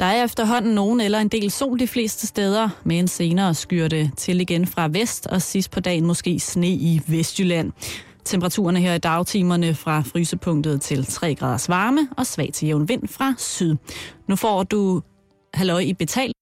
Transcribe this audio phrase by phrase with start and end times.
[0.00, 4.10] Der er efterhånden nogen eller en del sol de fleste steder, men senere skyer det
[4.16, 7.72] til igen fra vest, og sidst på dagen måske sne i Vestjylland.
[8.24, 13.08] Temperaturerne her i dagtimerne fra frysepunktet til 3 graders varme og svag til jævn vind
[13.08, 13.76] fra syd.
[14.28, 15.02] Nu får du
[15.54, 16.32] halløj i betal.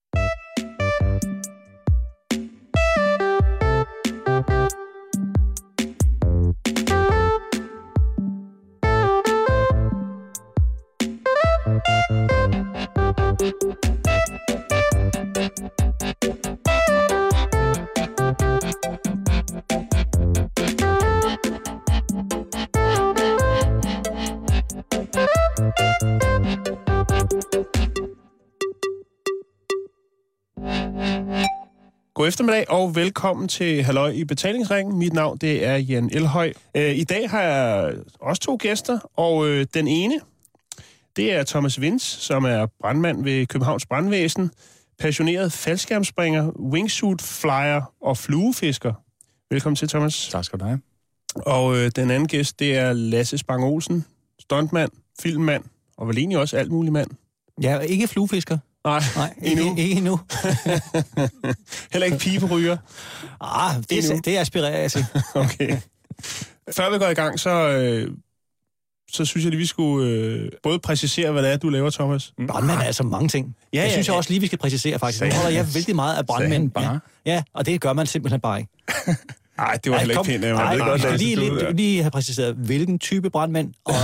[32.30, 34.98] Eftermiddag og velkommen til Halløj i betalingsringen.
[34.98, 36.52] Mit navn det er Jan Elhøj.
[36.76, 40.20] Øh, I dag har jeg også to gæster, og øh, den ene,
[41.16, 44.50] det er Thomas Vins, som er brandmand ved Københavns Brandvæsen,
[44.98, 48.92] passioneret faldskærmspringer, wingsuit flyer og fluefisker.
[49.50, 50.28] Velkommen til, Thomas.
[50.28, 50.80] Tak skal du have.
[51.36, 54.04] Og øh, den anden gæst, det er Lasse Spang Olsen,
[54.40, 55.64] stuntmand, filmmand
[55.96, 57.10] og vel egentlig også alt muligt mand.
[57.62, 58.58] Ja, ikke fluefisker.
[58.84, 59.64] Nej, Nej, endnu.
[59.70, 60.20] Ikke, ikke endnu.
[61.92, 62.76] Heller ikke piberyger.
[63.40, 64.16] Ah, det, Endnu.
[64.16, 65.06] er, det aspirerer jeg til.
[65.34, 65.76] Okay.
[66.72, 68.10] Før vi går i gang, så, øh,
[69.12, 72.32] så synes jeg lige, vi skulle øh, både præcisere, hvad det er, du laver, Thomas.
[72.48, 73.56] Brandmænd er altså mange ting.
[73.72, 74.12] Ja, Ja, jeg ja, synes ja.
[74.12, 75.24] jeg også lige, vi skal præcisere faktisk.
[75.24, 76.70] Nu holder jeg vældig meget af brandmænd.
[76.70, 77.00] bare?
[77.26, 78.72] Ja, ja, og det gør man simpelthen bare ikke.
[79.60, 80.54] Nej, det var heller ikke pænt.
[80.54, 81.16] Nej, skal nej.
[81.16, 83.94] lige, det stod lige, have præciseret, hvilken type brandmænd, og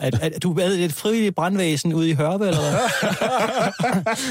[0.00, 2.72] at, at du er et frivilligt brandvæsen ude i Hørve, eller hvad?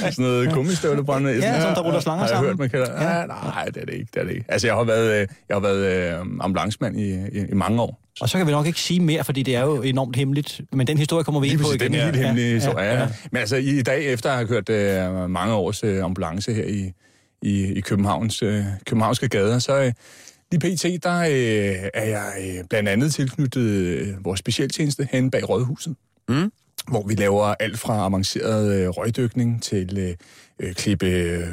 [0.12, 1.32] Sådan noget gummistøvlebrænde.
[1.32, 2.50] Ja, som der ruller slanger har jeg sammen.
[2.50, 3.20] hørt, man kalder ja.
[3.20, 4.08] ja, Nej, det er det ikke.
[4.14, 4.46] Det er det ikke.
[4.50, 8.00] Altså, jeg har været, øh, jeg har været øh, ambulancemand i, i, i mange år.
[8.22, 10.62] Og så kan vi nok ikke sige mere, fordi det er jo enormt hemmeligt.
[10.72, 11.92] Men den historie kommer vi ind Lige på igen.
[11.92, 12.86] den er helt hemmelig ja, historie.
[12.86, 13.08] Ja, ja, ja.
[13.32, 16.92] Men altså, i dag, efter at have kørt øh, mange års øh, ambulance her i,
[17.42, 19.92] i, i Københavns, øh, københavnske gader, så øh,
[20.54, 21.04] lige pt.
[21.04, 25.96] der øh, er jeg øh, blandt andet tilknyttet øh, vores specialtjeneste hen bag Rådhuset.
[26.30, 26.52] Mm.
[26.88, 30.16] hvor vi laver alt fra avanceret øh, røgdykning til øh,
[30.60, 31.48] øh, klippe øh,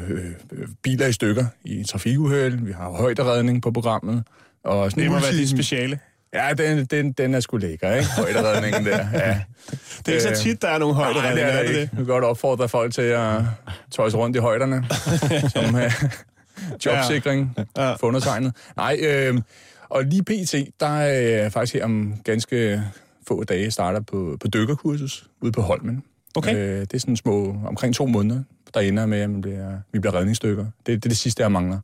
[0.51, 2.59] øh, biler i stykker i trafikuheld.
[2.65, 4.23] Vi har højderedning på programmet.
[4.63, 5.99] Og sådan Det må være dit speciale.
[6.33, 8.09] Ja, den, den, den er sgu lækker, ikke?
[8.17, 9.39] Højderedningen der, ja.
[10.05, 11.79] Det er ikke så tit, der er nogle højder, Nej, det er det ikke.
[11.79, 13.41] Jeg vil godt opfordre folk til at
[13.91, 14.85] tøjse rundt i højderne,
[15.55, 15.75] som
[16.85, 17.93] jobsikring Ja.
[17.93, 18.55] for undertegnet.
[18.77, 19.41] Nej, øh,
[19.89, 22.83] og lige pt, der er jeg faktisk her om ganske
[23.27, 26.03] få dage starter på, på dykkerkursus ude på Holmen.
[26.35, 26.55] Okay.
[26.55, 29.99] Øh, det er sådan små, omkring to måneder, der ender med, at man bliver, vi
[29.99, 30.63] bliver redningsdykker.
[30.63, 31.79] Det, det er det sidste, jeg mangler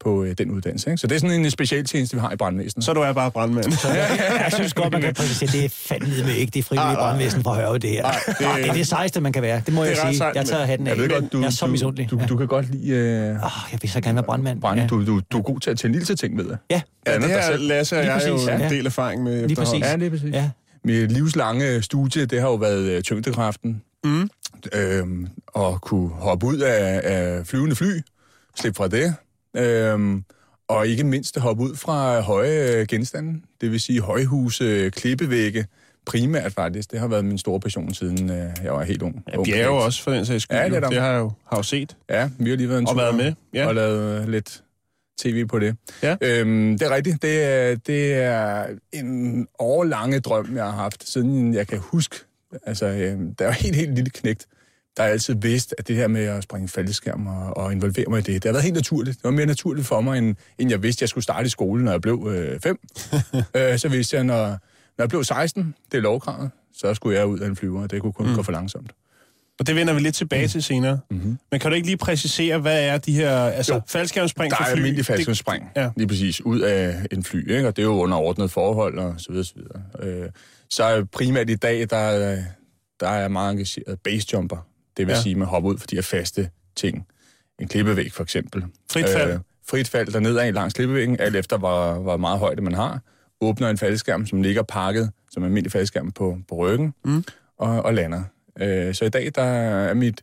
[0.00, 0.90] på øh, den uddannelse.
[0.90, 0.98] Ikke?
[0.98, 2.84] Så det er sådan en specialtjeneste, vi har i brandvæsenet.
[2.84, 3.64] Så du er bare brandmand.
[3.84, 7.78] Jeg synes godt, man kan præcisere, det er fandme ikke det frivillige brandvæsen fra Hørve,
[7.78, 8.02] det her.
[8.26, 9.62] det- det, er det sejeste, man kan være.
[9.66, 10.16] Det må Det jeg er sige.
[10.16, 10.90] sejt, Jeg tager hatten af.
[10.90, 12.10] Jeg ved godt, du, jeg er så misundelig.
[12.10, 14.60] du, du, du kan godt lide øh, Åh, jeg vil så gerne være brandmand.
[14.60, 14.82] brænde.
[14.82, 14.88] Ja.
[14.88, 16.56] Du, du, du er god til at tænde ild til ting, ved jeg.
[16.70, 17.68] Ja, Ja, Andet det selv.
[17.68, 18.68] Lasse og jeg jo præcis, en ja.
[18.68, 19.80] del erfaring med Lige præcis.
[19.80, 20.34] Ja, det er præcis.
[20.34, 20.50] ja.
[20.84, 23.82] Mit livslange studie, det har jo været øh, tyngdekraften.
[24.04, 24.30] Mm.
[24.74, 28.00] Øhm, og kunne hoppe ud af, af flyvende fly,
[28.60, 29.14] slippe fra det.
[29.56, 30.24] Øhm,
[30.68, 35.66] og ikke mindst hoppe ud fra høje øh, genstande, det vil sige højhuse, klippevægge,
[36.06, 36.90] primært faktisk.
[36.90, 39.24] Det har været min store passion, siden øh, jeg var helt ung.
[39.32, 40.58] Ja, Bjerge også, for den sags skyld.
[40.58, 41.96] Ja, det det har jeg jo, har jo set.
[42.10, 43.66] Ja, vi har lige været en Og tur været med, ja.
[43.66, 44.62] og lavet øh, lidt
[45.18, 45.76] tv på det.
[46.02, 46.16] Ja.
[46.20, 47.22] Øhm, det er rigtigt.
[47.22, 52.16] Det er, det er en årlange drøm, jeg har haft, siden jeg kan huske.
[52.66, 54.46] Altså, øhm, der er helt, helt lille knægt,
[54.96, 58.18] der har altid vidst, at det her med at springe faldeskærm og, og involvere mig
[58.18, 59.16] i det, det har været helt naturligt.
[59.16, 61.48] Det var mere naturligt for mig, end, end jeg vidste, at jeg skulle starte i
[61.48, 62.78] skolen, når jeg blev øh, fem.
[63.56, 64.58] øh, så vidste jeg, når, når
[64.98, 68.00] jeg blev 16, det er lovkravet, så skulle jeg ud af en flyver, og det
[68.02, 68.34] kunne kun mm.
[68.34, 68.92] gå for langsomt.
[69.60, 71.00] Og det vender vi lidt tilbage til senere.
[71.10, 71.38] Mm-hmm.
[71.50, 74.68] Men kan du ikke lige præcisere, hvad er de her altså, faldskærmspring Der for er
[74.68, 74.76] fly?
[74.76, 75.82] almindelig faldskærmsspring, Ja.
[75.82, 75.90] ja.
[75.96, 77.68] lige præcis, ud af en fly, ikke?
[77.68, 79.82] og det er jo under ordnet forhold, og så videre, så videre.
[80.22, 80.28] Øh,
[80.70, 82.42] så er primært i dag, der, er-
[83.00, 84.66] der er jeg meget engageret basejumper.
[85.00, 85.16] Det vil Ja.
[85.16, 85.22] ja.
[85.22, 87.06] sige, at man hopper ud for de her faste ting.
[87.60, 88.64] En klippevæg for eksempel.
[88.92, 89.30] Frit fald.
[89.32, 89.38] Øh,
[89.70, 93.00] frit fald dernede af langs klippevæggen, alt efter hvor, hvor meget højde man har.
[93.40, 97.24] Åbner en faldskærm, som ligger pakket som en almindelig faldskærm på, på ryggen, Mm.
[97.58, 98.22] og, og lander.
[98.60, 100.20] Øh, så i dag, der er mit,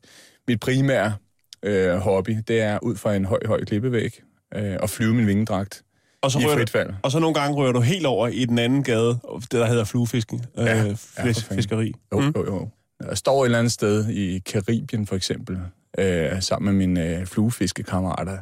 [0.48, 1.16] mit primære
[1.64, 4.22] øh, hobby, det er ud fra en høj, høj klippevæg,
[4.56, 5.82] øh, og flyve min vingedragt
[6.22, 8.84] Og så, rører du, og så nogle gange rører du helt over i den anden
[8.84, 11.34] gade, det der hedder fluefiskning, Ja, øh, ja, fanden.
[11.36, 11.94] fiskeri.
[12.14, 12.34] Jo, mm.
[12.38, 12.70] jo, jo.
[13.06, 15.60] Jeg står et eller andet sted i Karibien, for eksempel,
[15.98, 18.38] øh, sammen med mine øh, fluefiskekammerater.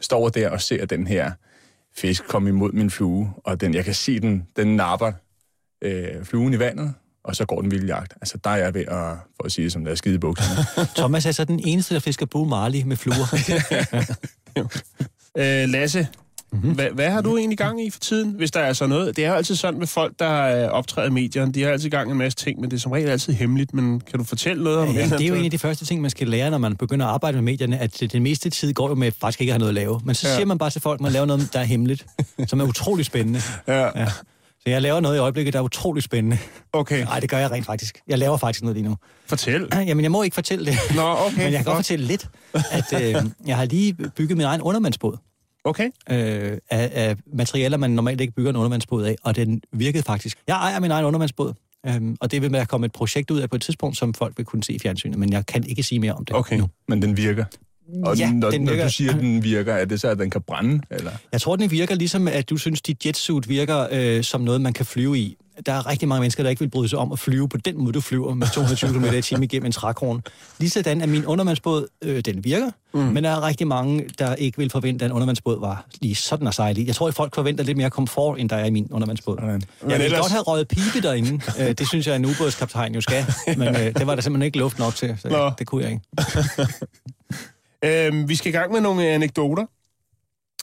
[0.00, 1.32] Står der og ser den her
[1.96, 5.12] fisk komme imod min flue, og den, jeg kan se den, den napper
[5.82, 6.94] øh, fluen i vandet,
[7.24, 8.14] og så går den vilde jagt.
[8.20, 10.66] Altså, der er jeg ved at, for at sige det som der er skide bukserne.
[10.96, 13.26] Thomas er så den eneste, der fisker Blue Marley med fluer.
[15.36, 16.08] Øh, Lasse,
[16.54, 16.74] mm-hmm.
[16.74, 19.16] hvad, hvad har du egentlig gang i for tiden, hvis der er så noget?
[19.16, 21.52] Det er jo altid sådan med folk, der øh, optræder i medierne.
[21.52, 23.74] De har altid gang i en masse ting, men det er som regel altid hemmeligt.
[23.74, 26.00] Men kan du fortælle noget om Ja, det er jo en af de første ting,
[26.00, 28.72] man skal lære, når man begynder at arbejde med medierne, at det, det meste tid
[28.74, 30.00] går jo med faktisk ikke at have noget at lave.
[30.04, 30.34] Men så Ja.
[30.34, 32.06] siger man bare til folk, at man laver noget, der er hemmeligt,
[32.48, 33.40] som er utrolig spændende.
[33.68, 34.06] Ja, Ja.
[34.66, 36.38] Så jeg laver noget i øjeblikket, der er utrolig spændende.
[36.72, 37.04] okay.
[37.04, 37.98] Nej, det gør jeg rent faktisk.
[38.08, 38.96] Jeg laver faktisk noget lige nu.
[39.26, 39.68] Fortæl.
[39.88, 41.36] Jamen, jeg må ikke fortælle det, Nå, okay.
[41.44, 42.28] men jeg kan godt fortælle lidt,
[42.70, 43.14] at øh,
[43.46, 45.16] jeg har lige bygget min egen undervandsbåd.
[45.64, 45.84] Okay.
[46.10, 50.38] øh, af, af materialer, man normalt ikke bygger en undervandsbåd af, og den virkede faktisk.
[50.48, 51.52] Jeg ejer min egen undervandsbåd,
[51.86, 54.34] øhm, og det vil være komme et projekt ud af på et tidspunkt, som folk
[54.36, 56.56] vil kunne se i fjernsynet, men jeg kan ikke sige mere om det Okay.
[56.58, 56.68] nu.
[56.88, 57.44] Men den virker.
[58.04, 58.84] Og Ja, når, den når virker.
[58.86, 60.80] du siger, at den virker, er det så, at den kan brænde?
[60.90, 61.10] Eller?
[61.32, 64.72] Jeg tror, den virker ligesom, at du synes, dit jetsuit virker øh, som noget, man
[64.72, 65.36] kan flyve i.
[65.66, 67.78] Der er rigtig mange mennesker, der ikke vil bryde sig om at flyve på den
[67.78, 70.22] måde, du flyver med 220 km i timen igennem en trækron.
[70.58, 73.00] Ligesådan er min undervandsbåd, øh, den virker, mm.
[73.00, 76.46] men der er rigtig mange, der ikke vil forvente, at en undervandsbåd var lige sådan
[76.46, 76.86] at sejle i.
[76.86, 79.36] Jeg tror, at folk forventer lidt mere komfort, end der er i min undervandsbåd.
[79.40, 79.62] Sådan.
[79.82, 81.40] Jeg ville ellers- godt have røget pibe derinde.
[81.60, 83.24] Øh, det synes jeg, en ubådskaptajn jo skal.
[83.56, 85.50] Men øh, det var der simpelthen ikke luft nok til, så Nå.
[85.58, 86.02] det kunne jeg ikke.
[87.84, 89.64] Øhm, vi skal i gang med nogle anekdoter.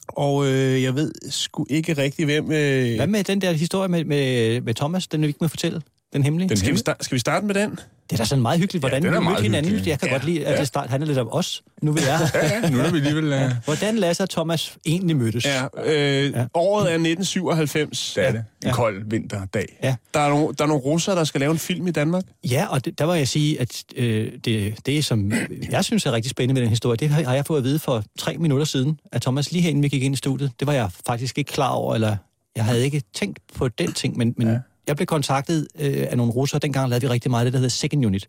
[0.08, 2.52] Og øh, jeg ved sgu ikke rigtig, hvem...
[2.52, 5.82] Øh, Hvad med den der historie med, med, med Thomas, den vi ikke må fortælle?
[6.12, 6.48] Den hemmelige?
[6.48, 7.78] Den skal, vi sta- skal vi starte med den?
[8.10, 9.70] Det er da sådan meget hyggeligt, hvordan er vi mødte hinanden.
[9.70, 9.90] hyggelig.
[9.90, 10.58] Jeg kan Ja, godt lide, at ja.
[10.58, 11.62] det start handler lidt om os.
[11.82, 12.30] Nu vil jeg.
[12.34, 13.32] Ja, ja, nu er vi alligevel...
[13.44, 15.44] Uh, Hvordan Lasse og Thomas egentlig mødtes.
[15.44, 16.46] Ja, øh, Ja.
[16.54, 18.12] Året er 1997.
[18.16, 18.38] det er det.
[18.38, 18.72] En Ja.
[18.72, 19.78] kold vinterdag.
[19.82, 19.94] Ja.
[20.14, 22.24] Der er, nogle, der er nogle russere, der skal lave en film i Danmark.
[22.50, 25.32] Ja, og det, der var jeg sige, at øh, det, det, som
[25.70, 27.78] jeg synes er rigtig spændende med den historie, det har har jeg fået at vide
[27.78, 30.72] for tre minutter siden, at Thomas lige herinde vi gik ind i studiet, det var
[30.72, 32.16] jeg faktisk ikke klar over, eller
[32.56, 34.58] jeg havde ikke tænkt på den ting, men, men Ja.
[34.88, 37.58] Jeg blev kontaktet øh, af nogle russere, dengang lavede vi rigtig meget af det, der
[37.58, 38.28] hedder Second Unit,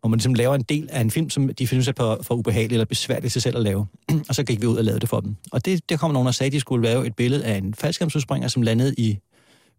[0.00, 2.34] hvor man ligesom laver en del af en film, som de synes er for, for
[2.34, 3.86] ubehageligt eller besværligt til selv at lave.
[4.28, 5.36] og så gik vi ud og lavede det for dem.
[5.52, 7.74] Og det, der kom nogen og sagde, at de skulle lave et billede af en
[7.74, 9.18] faldskærmsudspringer, som landede i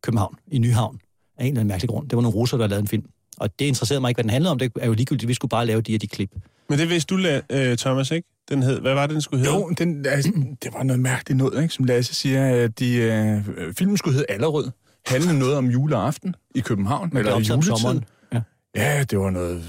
[0.01, 0.99] København, i Nyhavn,
[1.37, 2.09] af en eller anden mærkelig grund.
[2.09, 3.05] Det var nogle russere, der lavede en film.
[3.37, 4.59] Og det interesserede mig ikke, hvad den handlede om.
[4.59, 5.27] Det er jo ligegyldigt.
[5.27, 6.31] Vi skulle bare lave de her de klip.
[6.69, 8.27] Men det vidste du, La- øh, Thomas, ikke?
[8.49, 9.57] Den hed, hvad var det, den skulle hedde?
[9.57, 10.31] Jo, den, altså,
[10.63, 11.73] det var noget mærkeligt noget, ikke?
[11.73, 12.63] som Lasse siger.
[12.63, 13.43] At de, øh,
[13.77, 14.71] filmen skulle hedde Allerød.
[15.05, 17.09] Handlede noget om juleaften i København.
[17.11, 18.01] Men eller er i juletid.
[18.33, 18.41] Ja.
[18.75, 19.63] Ja, det var noget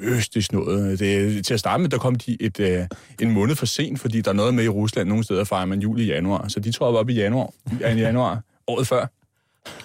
[0.00, 0.98] østisk noget.
[0.98, 2.84] Det, til at starte med, der kom de et, øh,
[3.20, 5.08] en måned for sent, fordi der er noget med i Rusland.
[5.08, 6.48] Nogle steder fejrer man jul i januar.
[6.48, 7.50] Så de troppede op i januar,
[7.80, 9.06] i januar året før.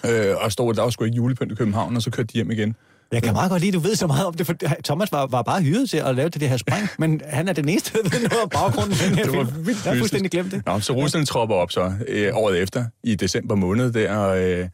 [0.06, 2.50] Øh, og stod, der var sgu ikke julepynt i København, og så kørte de hjem
[2.50, 2.76] igen.
[3.12, 4.54] Jeg kan meget godt lide, at du ved så meget om det, for
[4.84, 7.52] Thomas var, var bare hyret til at lave det, det her spring, men han er
[7.52, 9.66] den eneste, der ved noget om baggrunden den her Det var film.
[9.66, 10.66] vildt Jeg har fuldstændig glemt det.
[10.66, 14.68] Nå, så Rusland tropper op så øh, året efter, i december måned der, og øh,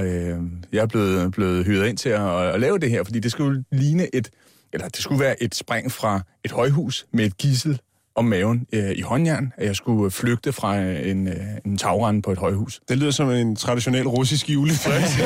[0.00, 0.38] øh,
[0.72, 3.64] jeg er blevet, blevet hyret ind til at, at lave det her, fordi det skulle
[3.72, 4.30] ligne et,
[4.72, 7.80] eller det skulle være et spring fra et højhus med et gissel
[8.14, 11.34] om maven øh, i håndjern, at jeg skulle flygte fra en, øh,
[11.66, 12.80] en tagrende på et højhus.
[12.88, 14.88] Det lyder som en traditionel russisk julefest.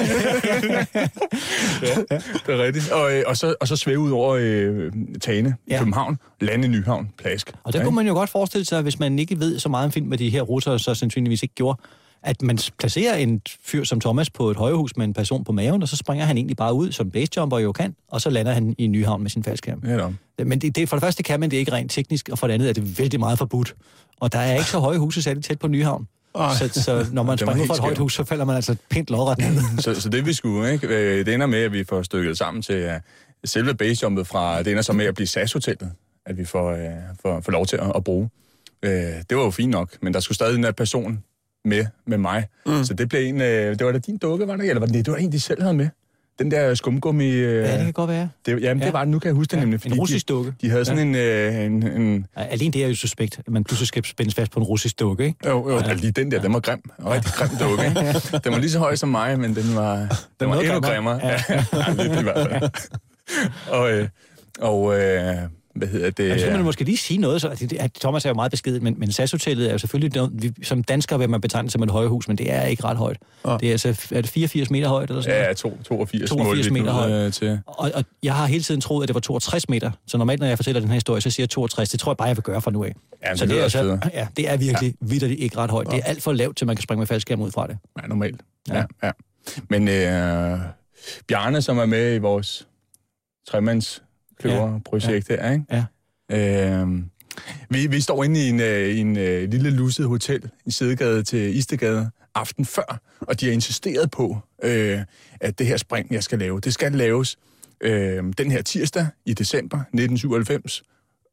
[1.83, 1.95] ja,
[2.47, 2.91] det er rigtigt.
[2.91, 5.75] Og, øh, og, så, og så svæve ud over øh, Tane, ja.
[5.75, 5.79] Ja.
[5.79, 7.53] København, lande i Nyhavn, plask.
[7.65, 9.85] Og der Ja, kunne man jo godt forestille sig, hvis man ikke ved så meget
[9.85, 11.81] om film, hvad de her russere så sandsynligvis ikke gjorde,
[12.27, 15.83] at man placerer en fyr som Thomas på et højhus med en person på maven,
[15.83, 18.75] og så springer han egentlig bare ud, som basejumper jo kan, og så lander han
[18.79, 19.83] i Nyhavn med sin faldskærm.
[19.87, 20.45] Ja, da.
[20.45, 22.55] Men det, det, for det første kan man det ikke rent teknisk, og for det
[22.55, 23.75] andet er det vældig meget forbudt.
[24.21, 26.09] Og der er ikke så høje huse særligt tæt på Nyhavn.
[26.59, 29.39] Så, så når man springer fra et højt hus, så falder man altså pænt lodret
[29.39, 29.63] ned.
[29.83, 30.87] Så, så det vi skulle, ikke?
[30.87, 32.93] øh, det ender med, at vi får stykket sammen til uh,
[33.45, 35.93] selve basejumpet fra, det ender så med at blive SAS-hotellet,
[36.27, 36.79] at vi får, uh,
[37.23, 38.31] får, får lov til at, at bruge.
[38.87, 41.23] Uh, det var jo fint nok, men der skulle stadig en person
[41.67, 42.47] med, med mig.
[42.67, 42.85] Mm.
[42.85, 44.69] Så det blev en, uh, det var da din dukke, var det?
[44.69, 45.89] Eller var det, det var en, de selv havde med?
[46.39, 47.31] Den der skumgummi...
[47.35, 48.29] Uh, Ja, det kan godt være.
[48.47, 48.87] det, jamen, Ja.
[48.87, 49.05] det var.
[49.05, 49.77] Nu kan jeg huske det Ja, nemlig.
[49.77, 50.55] en fordi russisk de, dukke.
[50.61, 51.65] De havde sådan ja.
[51.65, 52.27] en, uh, en, en...
[52.37, 55.25] Alene det er jo suspekt, at man pludselig skal spændes fast på en russisk dukke,
[55.25, 55.39] ikke?
[55.49, 55.79] jo, jo.
[55.79, 55.93] Ja.
[55.93, 56.83] Lige den der, den var grim.
[56.99, 57.85] En rigtig grim dukke.
[57.87, 58.21] ikke?
[58.45, 59.97] Den var lige så høj som mig, men den var,
[60.41, 61.21] den var endnu grimmere.
[61.27, 61.41] Ja.
[61.73, 62.71] ja, lidt i hvert fald.
[63.79, 64.09] og øh,
[64.61, 65.37] og øh,
[65.77, 66.29] hvad hedder det?
[66.29, 68.85] Ja, så kan man måske lige sige noget, så at, Thomas er jo meget beskeden,
[68.85, 71.91] men, men SAS-hotellet er jo selvfølgelig noget, vi, som danskere vil man betegne som et
[71.91, 73.19] højhus, men det er ikke ret højt.
[73.45, 73.61] Ah.
[73.61, 75.49] Det er altså er det 84 meter højt eller sådan noget?
[75.49, 77.27] Ja, to, 82, 82 målte vi meter den ud, høj.
[77.27, 77.61] øh, til.
[77.67, 79.91] Og, og jeg har hele tiden troet, at det var 62 meter.
[80.07, 81.89] Så normalt, når jeg fortæller den her historie, så siger jeg 62.
[81.91, 82.93] Det tror jeg bare, jeg vil gøre fra nu af.
[83.25, 85.07] Ja, så det det er, altså, ja, det er virkelig ja.
[85.07, 85.87] vidderligt ikke ret højt.
[85.87, 87.79] Det er alt for lavt, til man kan springe med faldskærm ud fra det.
[88.03, 88.41] Ja, normalt.
[88.69, 88.85] Ja, Ja.
[89.03, 89.11] ja.
[89.71, 90.59] Men øh,
[91.29, 92.67] Bjarne, som er med i vores
[93.51, 94.03] tremands
[94.85, 95.37] projekt ja.
[95.37, 95.65] her, ikke?
[96.31, 96.81] Ja.
[96.83, 96.89] Øh,
[97.71, 101.57] Vi, vi står inde i en, øh, en øh, lille lusset hotel i Sædegade til
[101.57, 105.01] Istegade aften før, og de har insisteret på, øh,
[105.41, 107.39] at det her spring, jeg skal lave, det skal laves
[107.81, 110.83] øh, den her tirsdag i december 1997,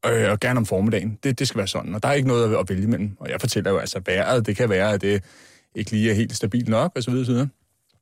[0.06, 1.20] øh, og gerne om formiddagen.
[1.24, 3.18] Det, det skal være sådan, og der er ikke noget at, vælge imellem.
[3.20, 5.24] Og jeg fortæller jo altså, vejret, det kan være, at det
[5.76, 7.48] ikke lige er helt stabilt nok, og så videre, så videre.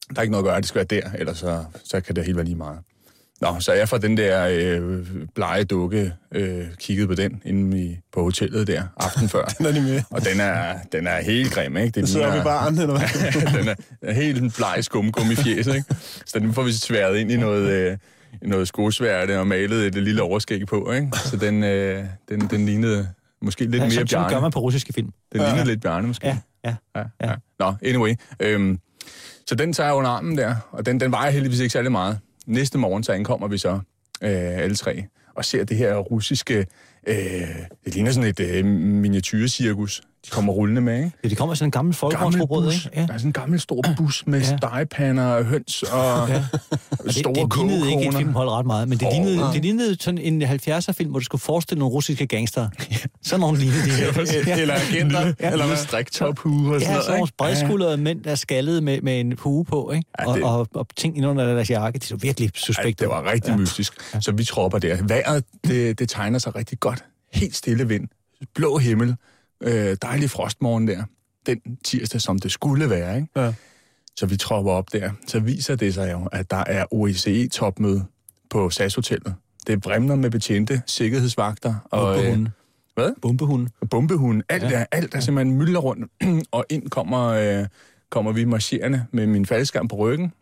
[0.10, 2.26] Der er ikke noget at gøre, det skal være der, ellers så, så kan det
[2.26, 2.80] helt være lige meget.
[3.42, 5.06] Nå, så jeg fra den der øh,
[5.36, 9.46] blege dukke øh, kiggede på den inde i, på hotellet der aften før.
[9.58, 10.02] Den er de med.
[10.10, 12.02] Og den er, den er helt grim, ikke?
[12.02, 13.58] Det sidder oppe i baren, eller hvad?
[13.60, 15.84] den er, er helt en bleg skumgummi fjes, ikke?
[16.26, 17.98] Så den får vi sværet ind i noget, øh,
[18.42, 21.10] noget skosværte og malet et lille overskæg på, ikke?
[21.16, 23.10] Så den, øh, den, den lignede
[23.42, 24.36] måske lidt Ja, mere sådan, sådan Bjarne.
[24.36, 25.10] gør man på russiske film.
[25.34, 26.28] Den lignede lidt Bjarne, måske.
[26.28, 26.76] Ja, ja.
[26.96, 27.34] ja, ja.
[27.60, 28.14] Nå, anyway.
[28.40, 28.80] Øhm,
[29.48, 32.20] så den tager jeg under armen der, og den, den vejer heldigvis ikke særlig meget.
[32.46, 33.80] Næste morgen så ankommer vi så
[34.22, 35.06] øh, alle tre
[35.36, 36.68] og ser det her russiske...
[37.08, 37.16] Øh,
[37.86, 41.12] det ligner sådan et øh, miniatyrcirkus, de kommer rullende med, ikke?
[41.24, 42.90] Ja, de kommer sådan en gammel folkevognsforbrød, ikke?
[42.96, 43.02] Ja.
[43.02, 44.48] Der er sådan en gammel stor bus med Ja.
[44.52, 44.58] ja.
[44.58, 46.34] stegepander, høns og Ja.
[46.34, 46.44] ja.
[47.04, 49.54] Det, store det lignede ikke et filmhold ret meget, men det, Åh, lignede, nej.
[49.54, 52.70] det lignede sådan en 70'er-film, hvor du skulle forestille nogle russiske gangster.
[53.24, 53.90] Sådan nogle lignede de
[54.46, 54.56] her.
[54.56, 55.78] Eller agenter, Ja, eller hvad?
[55.78, 59.66] striktophuer og sådan Ja, noget, sådan nogle bredskuldrede mænd, der skaldede med, med en hue
[59.66, 60.06] på, ikke?
[60.20, 62.00] Ja, og, det- og, og ting ind under deres jakke.
[62.00, 63.04] De så virkelig Ja, suspekte.
[63.04, 63.58] det var rigtig ja.
[63.58, 63.94] mystisk.
[64.20, 64.98] Så vi tropper der.
[65.08, 67.04] Vejret, det, det tegner sig rigtig godt.
[67.34, 68.08] Helt stille vind.
[68.56, 69.16] Blå himmel.
[69.64, 71.04] Øh, dejlig frostmorgen der.
[71.46, 73.28] Den tirsdag, som det skulle være, ikke?
[73.36, 73.54] Ja.
[74.16, 75.12] Så vi tropper op der.
[75.28, 78.04] Så viser det sig jo, at der er OECE-topmøde
[78.50, 79.36] på SAS-hotellet.
[79.68, 82.52] Det vrimler med betjente, sikkerhedsvagter og, Og øh, Bombehunde.
[82.96, 83.12] hvad?
[83.22, 83.70] Bombehunde.
[83.90, 84.44] bombehunde.
[84.50, 84.70] Alt, Ja.
[84.70, 84.80] ja.
[84.80, 86.12] er, alt er simpelthen mylder rundt.
[86.52, 87.68] og ind kommer, øh,
[88.10, 90.34] kommer vi marcherende med min faldskærm på ryggen.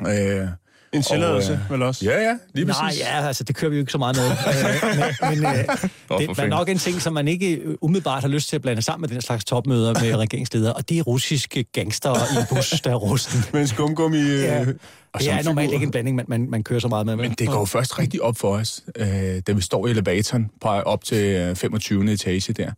[0.00, 0.48] Øh,
[0.92, 2.04] En tilladelse, Og, øh, vel også?
[2.04, 3.00] ja, ja, lige Nej, præcis.
[3.00, 4.24] ja, altså det kører vi jo ikke så meget med.
[4.30, 5.64] Øh, men men øh,
[6.08, 8.62] for det er nok en ting, som man ikke øh, umiddelbart har lyst til at
[8.62, 12.46] blande sammen med den slags topmøder med regeringsledere, og det er russiske gangster i en
[12.56, 13.44] bus, der er rusten.
[13.52, 14.18] Med en skumgummi...
[14.20, 14.64] Øh, Ja.
[15.12, 15.74] Og Det er normalt figur.
[15.74, 17.16] ikke en blanding, man, man, man kører så meget med.
[17.16, 19.06] Men det går jo først rigtig op for os, øh,
[19.46, 22.12] da vi står i elevatoren på op til øh, 25.
[22.12, 22.70] etage der.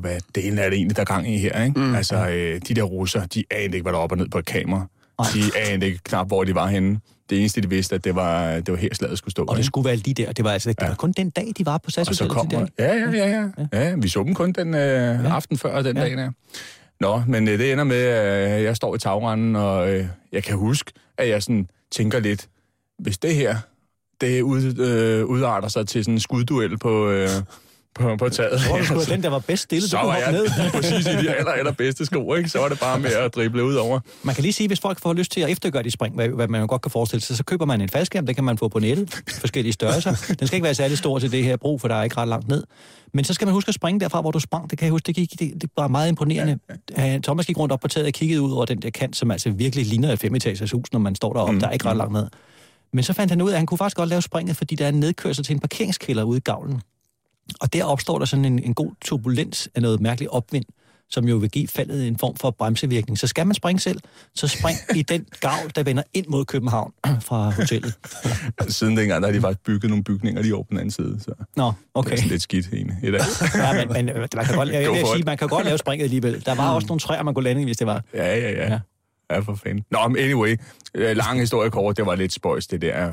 [0.00, 1.80] Hvad delen er det egentlig, der er gang i her, ikke?
[1.80, 1.94] Mm.
[1.94, 4.38] Altså, øh, de der russer, de anede ikke, hvad der var op og ned på
[4.38, 4.86] et kamera.
[5.18, 5.28] Nej.
[5.34, 7.00] De anede ikke knap, hvor de var henne.
[7.30, 9.42] Det eneste, de vidste, at det var, det var her slaget skulle stå.
[9.42, 9.66] Og det ikke?
[9.66, 10.32] skulle være lige der.
[10.32, 10.94] Det var altså det var Ja.
[10.94, 12.66] kun den dag, de var på og så SAS kommer...
[12.78, 13.94] Ja, ja, ja, ja, ja.
[13.96, 15.28] Vi så dem kun den øh, Ja.
[15.28, 16.02] aften før den Ja.
[16.02, 16.30] dag der.
[17.00, 20.56] Nå, men øh, det ender med, at jeg står i tagrenden, og øh, jeg kan
[20.56, 22.48] huske, at jeg sådan tænker lidt,
[22.98, 23.56] hvis det her,
[24.20, 27.28] det ud, øh, udarter sig til sådan en skudduel på, øh,
[27.98, 28.60] på, på taget.
[28.60, 30.46] Så var det sgu den, der var bedst stillet, så du var jeg ned.
[30.72, 32.48] præcis i de aller, aller bedste sko, ikke?
[32.48, 34.00] Så var det bare med at drible ud over.
[34.22, 36.48] Man kan lige sige, hvis folk får lyst til at eftergøre de spring, hvad, hvad
[36.48, 38.78] man godt kan forestille sig, så køber man en faldskærm, det kan man få på
[38.78, 40.34] nettet, forskellige størrelser.
[40.38, 42.28] Den skal ikke være særlig stor til det her brug, for der er ikke ret
[42.28, 42.64] langt ned.
[43.14, 44.70] Men så skal man huske at springe derfra, hvor du sprang.
[44.70, 46.58] Det kan jeg huske, det, gik, det, det var meget imponerende.
[46.98, 47.18] Ja.
[47.22, 49.50] Thomas gik rundt op på taget og kiggede ud over den der kant, som altså
[49.50, 51.52] virkelig ligner et femetagers hus, når man står deroppe.
[51.52, 51.60] Mm.
[51.60, 52.26] Der er ikke ret langt ned.
[52.92, 54.84] Men så fandt han ud af, at han kunne faktisk godt lave springet, fordi der
[54.84, 56.80] er en nedkørsel til en parkeringskælder ude i gavlen.
[57.60, 60.64] Og der opstår der sådan en, en god turbulens af noget mærkeligt opvind,
[61.10, 63.18] som jo vil give faldet en form for bremsevirkning.
[63.18, 64.00] Så skal man springe selv,
[64.34, 66.92] så spring i den gavl, der vender ind mod København
[67.28, 67.94] fra hotellet.
[68.68, 71.20] Siden dengang, der har de faktisk bygget nogle bygninger lige over på den anden side,
[71.20, 72.12] så Nå, det okay.
[72.12, 72.96] er sådan lidt skidt egentlig.
[73.02, 73.20] I dag.
[73.54, 75.78] Ja, men, men øh, man, kan godt, jeg, jeg for sige, man kan godt lave
[75.78, 76.42] springet alligevel.
[76.46, 78.02] Der var også nogle træer, man kunne lande hvis det var.
[78.14, 78.72] Ja, ja, ja.
[78.72, 78.78] Ja.
[79.30, 79.38] Ja.
[79.38, 79.84] For fanden.
[79.90, 80.56] Nå, men anyway,
[80.94, 83.12] øh, lang historie kort, det var lidt spøjs, det der.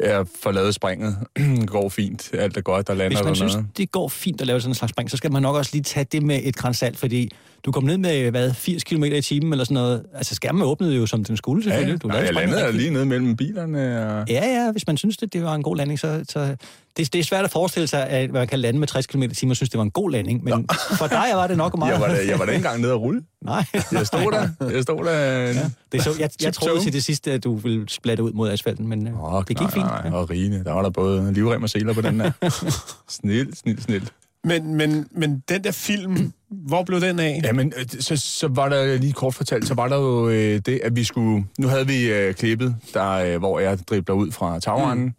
[0.00, 1.16] Jeg får lavet springet,
[1.66, 3.76] går fint, alt er godt, der lander Hvis man synes, noget.
[3.76, 5.82] det går fint at lave sådan en slags spring, så skal man nok også lige
[5.82, 7.30] tage det med et kransalt, fordi
[7.64, 10.04] du kom ned med, hvad, 80 km i timen eller sådan noget.
[10.14, 11.92] Altså, skærmen åbnede jo, som den skulle, selvfølgelig.
[11.92, 11.98] ja.
[11.98, 14.06] Du Nej, jeg landede lige nede mellem bilerne.
[14.06, 14.28] Og...
[14.28, 16.24] Ja, ja, hvis man synes, det, det var en god landing, så...
[16.28, 16.56] så
[16.96, 19.28] det, det er svært at forestille sig, at man kan lande med 60 km i
[19.28, 20.68] timen og synes, det var en god landing, men
[20.98, 21.92] for dig var det nok meget...
[21.92, 23.22] Jeg var, da, jeg var da ikke engang nede og rulle.
[23.44, 23.64] Nej.
[23.92, 24.70] Jeg stod der.
[24.70, 25.12] Jeg stod der.
[25.12, 25.70] Ja.
[25.92, 26.68] Det er så, jeg, jeg Tip-toe.
[26.68, 29.46] troede til det sidste, at du ville splatte ud mod asfalten, men øh, Åh, det
[29.48, 29.86] gik nej, fint.
[29.86, 32.30] Nej, og Rine, der var der både livrem og seler på den der.
[33.20, 34.10] snil, snil, snil.
[34.44, 37.40] Men, men, men den der film, hvor blev den af?
[37.44, 40.80] Jamen, øh, så, så var der lige kort fortalt, så var der jo øh, det,
[40.82, 41.44] at vi skulle...
[41.58, 45.14] Nu havde vi øh, klippet, der, øh, hvor jeg dribler ud fra tagrenden.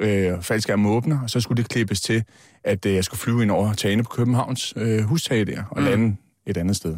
[0.00, 0.06] Mm.
[0.06, 2.24] Øh, faldskærmen åbner, og så skulle det klippes til,
[2.64, 5.88] at øh, jeg skulle flyve ind over tagene på Københavns øh, hustage der, og mm.
[5.88, 6.96] lande et andet sted.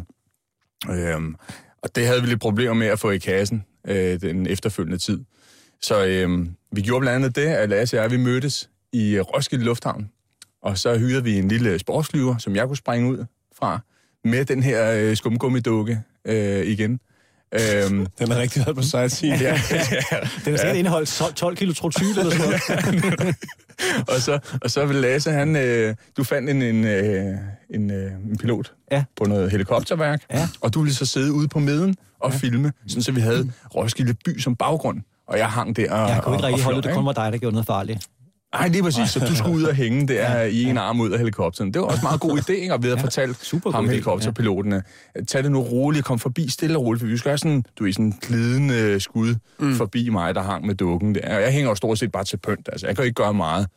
[0.89, 1.35] Øhm,
[1.83, 5.23] og det havde vi lidt problemer med at få i kassen øh, den efterfølgende tid.
[5.81, 9.65] Så øh, vi gjorde blandt andet det, at Lasse og jeg, vi mødtes i Roskilde
[9.65, 10.09] Lufthavn,
[10.61, 13.25] og så hyrede vi en lille sportsflyver, som jeg kunne springe ud
[13.57, 13.79] fra,
[14.23, 16.99] med den her øh, skumgummidukke øh, igen.
[17.61, 19.41] Øhm, Den har rigtig været på sightseeing.
[19.41, 23.35] ja, ja, Den har sikkert indeholdt 12, 12 kilo trotyl eller sådan noget.
[24.15, 27.35] og så, og så vil Lasse, han, øh, du fandt en, en, øh,
[27.73, 29.03] en, øh, en pilot Ja.
[29.17, 30.47] på noget helikopterværk, Ja.
[30.61, 32.37] og du ville så sidde ude på midden og ja.
[32.37, 35.01] filme, sådan så vi havde Roskilde by som baggrund.
[35.27, 37.37] Og jeg hang der og Jeg kunne ikke rigtig holde, det kun var dig, der
[37.37, 38.05] gjorde noget farligt.
[38.59, 39.09] Nej, lige præcis.
[39.09, 41.73] Så du skulle ud og hænge der i en arm ud af helikopteren.
[41.73, 42.73] Det var også en meget god idé, ikke?
[42.73, 43.89] Og vi havde fortalt super ham,
[45.15, 47.63] at tag det nu roligt, kom forbi stille og roligt, for vi skal have sådan,
[47.79, 49.75] du er sådan en glidende skud mm.
[49.75, 51.35] forbi mig, der hang med dukken der.
[51.35, 53.67] Og jeg hænger jo stort set bare til pynt, altså jeg kan ikke gøre meget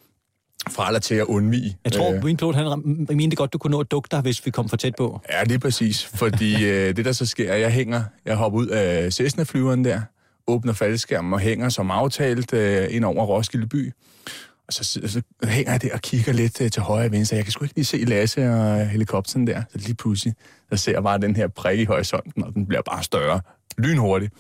[0.71, 1.77] fra eller til at undvige.
[1.85, 4.47] Jeg tror, Øh, min pilot, han mente godt, du kunne nå at dukke dig, hvis
[4.47, 5.21] vi kom for tæt på.
[5.33, 6.05] Ja, det er præcis.
[6.05, 10.01] Fordi øh, det, der så sker, er, jeg hænger, jeg hopper ud af Cessna-flyveren der,
[10.47, 13.93] åbner faldskærmen og hænger som aftalt øh, ind over Roskilde by.
[14.69, 17.37] Og så, så, så hænger jeg der og kigger lidt øh, til højre og venstre.
[17.37, 19.63] Jeg kan sgu ikke lige se Lasse og øh, helikopteren der.
[19.73, 20.35] Så lige pludselig,
[20.71, 23.41] der ser jeg bare den her prik i horisonten, og den bliver bare større.
[23.79, 24.35] Lynhurtigt.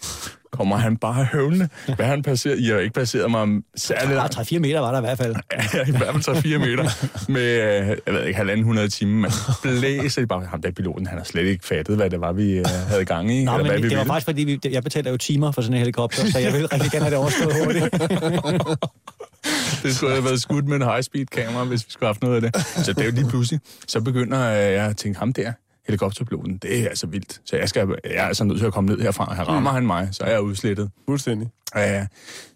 [0.53, 1.69] Kommer han bare høvlende.
[1.97, 2.59] Hvad han passeret?
[2.59, 4.37] I har ikke passeret mig særlig langt.
[4.39, 5.35] 3-4 meter var der i hvert fald.
[5.75, 9.29] Ja, i hvert fald 3-4 meter med, øh, jeg ved ikke, halvanden hundrede timer.
[9.65, 12.53] Man blæser bare, ham der piloten, han har slet ikke fattet, hvad det var, vi
[12.59, 13.45] øh, havde gang i.
[13.45, 14.09] Nej, eller men hvad vi det var ville.
[14.13, 16.91] faktisk, fordi vi, jeg betaler jo timer for sådan en helikopter, så jeg vil rigtig
[16.91, 17.85] gerne have det overstået hurtigt.
[19.83, 22.45] Det skulle have været skudt med en high-speed kamera, hvis vi skulle have haft noget
[22.45, 22.67] af det.
[22.85, 25.53] Så det er jo lige pludselig, så begynder øh, jeg at tænke, ham der,
[25.89, 27.41] helikopterpiloten, det er altså vildt.
[27.45, 29.35] Så jeg, skal, jeg er altså nødt til at komme ned herfra.
[29.35, 30.91] Her rammer han mig, så er jeg udslettet.
[31.09, 31.49] Fuldstændig.
[31.77, 32.07] Ja,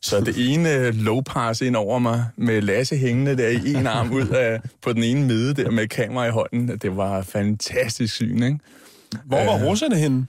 [0.02, 4.12] så det ene low pass ind over mig, med Lasse hængende der i en arm
[4.12, 8.42] ud af, på den ene mide der med kamera i hånden, det var fantastisk syn,
[8.42, 8.58] ikke?
[9.24, 10.26] Hvor var Øh, russerne henne?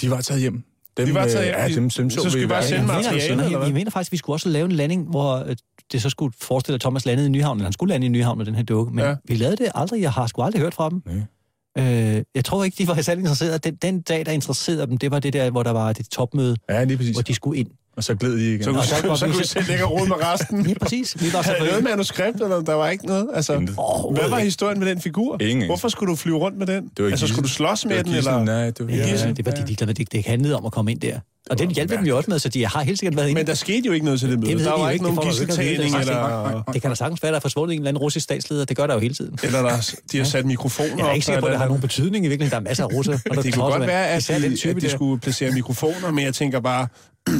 [0.00, 0.62] De var taget hjem.
[0.96, 1.54] Dem, De var taget øh, hjem?
[1.58, 3.22] Ja, De- dem, dem så så, skal vi vi bare sende Jeg mig- mener, materiale,
[3.24, 3.66] jeg, eller jeg, hvad?
[3.66, 5.56] jeg mener faktisk, at vi skulle også lave en landing, hvor øh,
[5.92, 8.38] det så skulle forestille, at Thomas landede i Nyhavn, eller han skulle lande i Nyhavn
[8.38, 9.14] med den her dukke, men ja.
[9.24, 10.02] vi lavede det aldrig.
[10.02, 11.02] Jeg har sgu aldrig hørt fra dem.
[11.06, 11.14] Nej.
[11.78, 13.58] Øh, jeg tror ikke, de var særlig interesserede.
[13.58, 16.56] Den, den dag, der interesserede dem, det var det der, hvor der var det topmøde,
[16.68, 17.14] Ja, lige præcis.
[17.16, 17.70] hvor de skulle ind.
[17.96, 18.62] Og så gled de igen.
[18.64, 20.66] Så kunne, Og så så, så kunne vi så- selv ligge og rode med resten.
[20.66, 21.16] Ja, præcis.
[21.22, 23.28] Vi var så Havde I noget manuskript, eller der var ikke noget?
[23.34, 23.76] Altså, Intet.
[24.20, 25.36] hvad var historien med den figur?
[25.40, 25.66] Ingen.
[25.66, 26.90] Hvorfor skulle du flyve rundt med den?
[26.96, 28.14] Det var altså, skulle du slås med den?
[28.14, 28.44] Eller?
[28.44, 29.36] Nej, det var Ja, gidsel.
[29.36, 29.94] det var de ligeglade med.
[29.94, 31.18] Det, det handlede om at komme ind der.
[31.50, 33.40] Og det hjalp dem jo også med, så de har helt sikkert været inde.
[33.40, 34.52] Men der skete jo ikke noget til det møde.
[34.56, 37.40] Det der var jo ikke nogen er eller, Det kan da sagtens være, der er
[37.40, 38.64] forsvundet en eller anden russisk statsleder.
[38.64, 39.38] Det gør der jo hele tiden.
[39.42, 41.80] eller der, de har sat mikrofoner Jeg er ikke sikker på, at det har nogen
[41.80, 42.50] betydning i virkeligheden.
[42.50, 43.12] Der er masser af russer.
[43.42, 46.86] Det kunne godt være, at den de, skulle placere mikrofoner, men jeg tænker bare,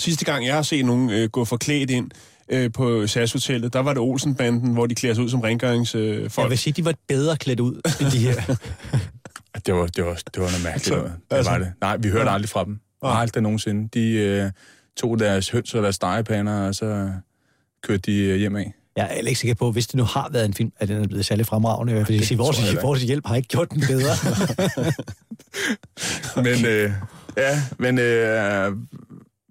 [0.00, 2.10] sidste gang jeg har set nogen øh, gå forklædt ind
[2.48, 6.04] øh, på SAS Hotellet, der var det Olsenbanden, hvor de klæder sig ud som rengøringsfolk.
[6.04, 6.44] Øh, folk.
[6.44, 8.34] Jeg vil sige, at de var bedre klædt ud end de her.
[9.66, 11.10] Det var, det var, det var noget mærkeligt Altså.
[11.30, 11.50] Det altså.
[11.50, 11.72] var det.
[11.80, 12.34] Nej, vi hørte Ja.
[12.34, 12.80] aldrig fra dem.
[13.02, 13.20] Nej.
[13.20, 13.88] Aldrig nogensinde.
[13.94, 14.50] De øh,
[14.96, 17.10] tog deres høns og deres stegepander, og så
[17.82, 18.72] kørte de øh, hjem af.
[18.96, 21.02] Jeg er heller ikke sikker på, hvis det nu har været en film, at den
[21.02, 22.04] er blevet særlig fremragende.
[22.04, 24.14] Fordi det vores, jeg vores hjælp har ikke gjort den bedre.
[26.46, 26.92] Men, øh,
[27.36, 28.72] ja, men øh,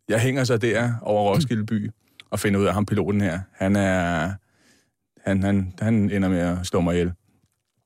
[0.10, 1.91] jeg hænger så der over Roskilde by
[2.32, 3.39] og finder ud af ham piloten her.
[3.54, 4.32] Han er...
[5.26, 7.12] Han, han, han ender med at slå mig ihjel.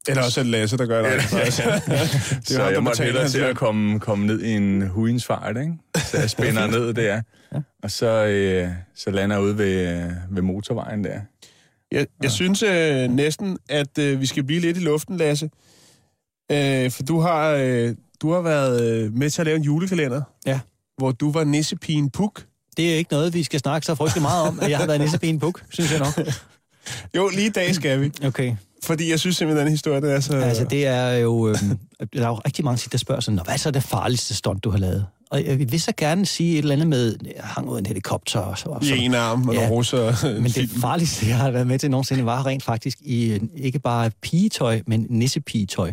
[0.07, 1.11] Eller også er det Lasse, der gør det.
[1.45, 1.81] Altså.
[1.87, 5.73] det Så jeg måtte hellere til at komme, komme ned i en huins fart, ikke?
[5.95, 7.21] Så jeg spænder ned der.
[7.83, 11.19] Og så, øh, så lander jeg ude ved, ved motorvejen der.
[11.91, 15.49] Jeg, jeg synes øh, næsten, at øh, vi skal blive lidt i luften, Lasse.
[16.51, 20.21] Øh, for du har, øh, du har været øh, med til at lave en julekalender,
[20.45, 20.59] Ja.
[20.97, 22.45] Hvor du var nissepigen Puk.
[22.77, 25.01] Det er ikke noget, vi skal snakke så frygtelig meget om, at jeg har været
[25.01, 26.27] nisse en buk, synes jeg nok.
[27.15, 28.11] Jo, lige i dag skal vi.
[28.25, 28.55] Okay.
[28.83, 30.35] Fordi jeg synes simpelthen, den historie, det er så...
[30.37, 31.47] Altså, det er jo...
[31.47, 31.77] Øhm,
[32.13, 34.63] der er jo rigtig mange, der spørger sådan, "Nå, hvad er så det farligste stunt,
[34.63, 35.05] du har lavet?
[35.31, 37.85] Og jeg vil så gerne sige et eller andet med, jeg hang ud af en
[37.85, 38.69] helikopter og så.
[38.69, 38.93] og så.
[38.93, 39.67] I en arm og Ja.
[39.69, 40.31] russer.
[40.41, 43.79] Men det farligste, jeg har været med til nogensinde, var rent faktisk i øh, ikke
[43.79, 45.91] bare pigetøj, men nissepigetøj.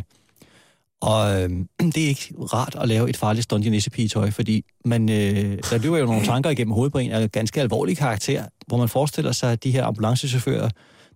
[1.00, 1.50] Og øh,
[1.94, 5.78] det er ikke rart at lave et farligt stunt i nissepigetøj, fordi man, øh, der
[5.78, 9.32] løber jo nogle tanker igennem hovedet på en af ganske alvorlig karakter, hvor man forestiller
[9.32, 10.68] sig, at de her ambulancechauffører,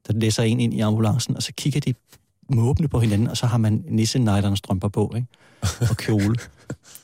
[0.06, 1.94] der læser en ind i ambulancen, og så kigger de
[2.50, 5.26] måbende på hinanden, og så har man nissenejdernes strømper på, ikke?
[5.90, 6.36] Og kjole.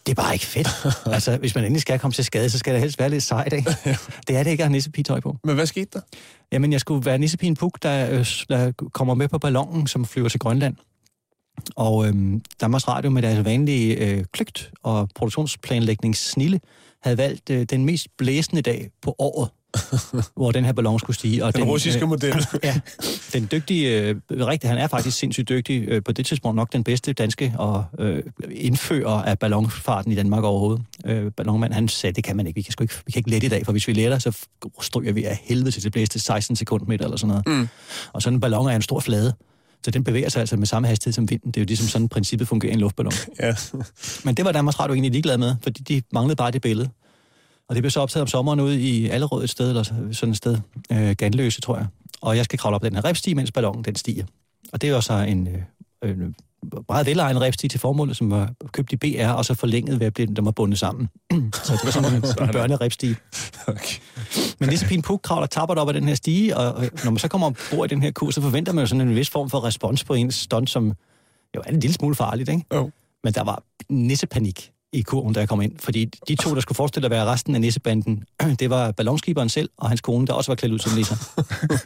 [0.07, 0.69] Det er bare ikke fedt.
[1.07, 3.53] Altså, hvis man endelig skal komme til skade, så skal det helst være lidt sejt,
[3.53, 3.77] ikke?
[4.29, 5.37] Det er det ikke at have nissepigetøj på.
[5.45, 6.01] Men hvad skete der?
[6.53, 10.29] Jamen, jeg skulle være nissepigen Puk, der, øh, der kommer med på ballonen, som flyver
[10.29, 10.77] til Grønland.
[11.77, 16.61] Og øhm, Danmarks Radio med deres vanlige øh, klygt og produktionsplanlægningssnille
[17.03, 19.51] havde valgt øh, den mest blæsende dag på året,
[20.37, 21.45] hvor den her ballon skulle stige.
[21.45, 22.47] Og Den russiske øh, model.
[22.65, 22.81] ja,
[23.33, 26.85] den dygtige, øh, rigtig, han er faktisk sindssygt dygtig, øh, på det tidspunkt nok den
[26.85, 30.85] bedste danske og øh, indfører af ballonfarten i Danmark overhovedet.
[31.07, 33.31] Øh, ballonmand, han sagde, det kan man ikke, vi kan, sgu ikke, vi kan ikke
[33.31, 34.47] lette i dag, for hvis vi letter, så
[34.81, 37.61] stryger vi af helvede til det blæste 16 sekundmeter eller sådan noget.
[37.61, 37.69] Mm.
[38.13, 39.35] Og sådan en ballon er en stor flade.
[39.85, 41.51] Så den bevæger sig altså med samme hastighed som vinden.
[41.51, 43.13] Det er jo ligesom sådan, princippet fungerer i en luftballon.
[43.41, 43.55] Ja.
[44.25, 46.89] Men det var Danmarks Radio egentlig ligeglad med, fordi de manglede bare det billede.
[47.69, 50.37] Og det blev så optaget om sommeren ude i Allerød et sted, eller sådan et
[50.37, 50.59] sted,
[50.93, 51.87] øh, Ganløse, tror jeg.
[52.21, 54.25] Og jeg skal kravle op den her repstige, mens ballonen den stiger.
[54.73, 55.63] Og det var så en øh,
[56.05, 56.29] øh,
[56.89, 60.15] meget velegnet repstige til formålet, som var købt i BR, og så forlænget ved at
[60.15, 61.09] blive, den var bundet sammen.
[61.65, 63.17] så det var sådan en, en.
[63.67, 64.01] Okay.
[64.61, 67.19] Men Nisse Pien Puk kravler tappert op ad den her stige, og og når man
[67.19, 69.51] så kommer ombord i den her kurs, så forventer man jo sådan en vis form
[69.51, 70.93] for respons på ens stunt, som
[71.57, 72.65] jo er en lille smule farligt, ikke?
[72.75, 72.91] Jo.
[73.25, 75.79] Men der var nissepanik i kurven, da jeg kom ind.
[75.79, 78.25] Fordi de to, der skulle forestille at være resten af nissebanden,
[78.61, 81.17] det var ballonskiberen selv og hans kone, der også var klædt ud som nisser.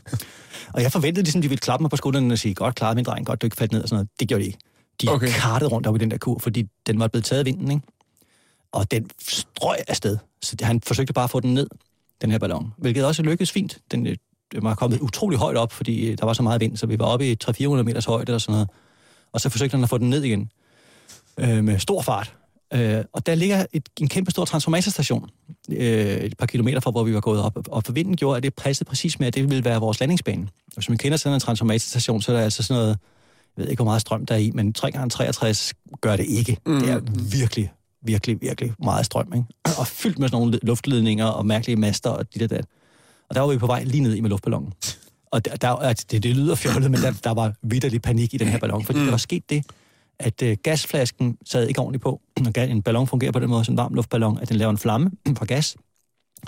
[0.74, 3.04] og jeg forventede ligesom, de ville klappe mig på skulderen og sige, godt klaret, min
[3.04, 4.08] dreng, godt, du ikke faldt ned og sådan noget.
[4.20, 4.58] Det gjorde de ikke.
[5.02, 5.28] De Okay.
[5.28, 7.82] kartede rundt op i den der kur, fordi den var blevet taget af vinden, ikke?
[8.72, 10.18] Og den strøg afsted.
[10.42, 11.66] Så han forsøgte bare at få den ned,
[12.20, 12.72] den her ballon.
[12.78, 13.78] Hvilket også lykkedes fint.
[13.90, 14.16] Den, øh,
[14.54, 17.04] var kommet utrolig højt op, fordi øh, der var så meget vind, så vi var
[17.04, 18.68] oppe i 300-400 meters højde og sådan noget.
[19.32, 20.50] Og så forsøgte han at få den ned igen
[21.38, 22.34] øh, med stor fart.
[22.74, 25.28] Øh, og der ligger et, en kæmpe stor transformatorstation
[25.68, 27.68] øh, et par kilometer fra, hvor vi var gået op.
[27.68, 30.42] Og for vinden gjorde, at det passede præcis med, at det ville være vores landingsbane.
[30.42, 32.98] Og hvis man kender sådan en transformatorstation, så er der altså sådan noget,
[33.56, 36.56] jeg ved ikke, hvor meget strøm der er i, men 3x63 gør det ikke.
[36.66, 36.80] Mm.
[36.80, 37.00] Det er
[37.38, 39.32] virkelig, virkelig, virkelig meget strøm.
[39.34, 39.46] Ikke?
[39.80, 42.64] Og fyldt med sådan nogle luftledninger og mærkelige master og dit og dat.
[43.28, 44.72] Og der var vi på vej lige ned i med luftballonen.
[45.30, 48.48] Og der, der, det, det lyder fjollet, men der, der var vidderlig panik i den
[48.48, 49.04] her ballon, fordi mm.
[49.04, 49.64] der var sket det,
[50.18, 52.20] at øh, gasflasken sad ikke ordentligt på.
[52.42, 54.78] Når en ballon fungerer på den måde, som en varm luftballon, at den laver en
[54.78, 55.76] flamme fra gas,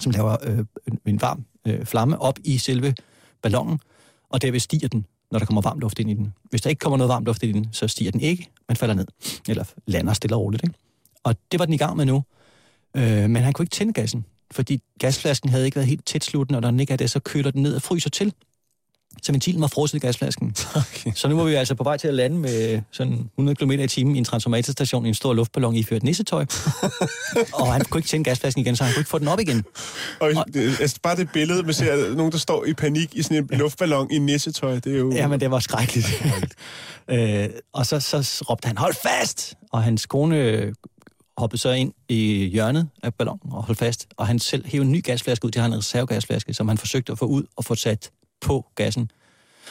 [0.00, 0.64] som laver øh,
[1.06, 2.94] en- varm øh, flamme op i selve
[3.42, 3.78] ballonen,
[4.30, 6.34] og derved stiger den, når der kommer varm luft ind i den.
[6.50, 8.76] Hvis der ikke kommer noget varm luft ind i den, så stiger den ikke, men
[8.76, 9.06] falder ned.
[9.48, 10.64] Eller lander stille og roligt.
[10.64, 10.74] Ikke?
[11.24, 12.22] Og det var den i gang med nu.
[12.96, 16.54] Øh, men han kunne ikke tænde gassen, fordi gasflasken havde ikke været helt tæt slutten,
[16.54, 18.32] og når den ikke er det, så køler den ned og fryser til.
[19.22, 20.56] Så ventilen var frosset i gasflasken.
[20.74, 21.12] Okay.
[21.14, 23.86] Så nu var vi altså på vej til at lande med sådan 100 km i
[23.88, 26.44] timen i en transformatorstation i en stor luftballon iført nissetøj.
[27.52, 29.64] og han kunne ikke tænde gasflasken igen, så han kunne ikke få den op igen.
[30.20, 33.36] Og, det, altså, bare det billede, man ser nogen, der står i panik i sådan
[33.36, 35.12] en luftballon i nissetøj, det er jo...
[35.12, 36.24] Jamen, det var skrækkeligt.
[37.08, 39.54] øh, og så, så råbte han, hold fast!
[39.72, 40.72] Og hans kone øh,
[41.36, 44.06] hoppede så ind i hjørnet af ballonen og holdt fast.
[44.16, 47.12] Og han selv hævde en ny gasflaske ud til, han en reservegasflaske, som han forsøgte
[47.12, 48.10] at få ud og få sat
[48.44, 49.10] på gassen.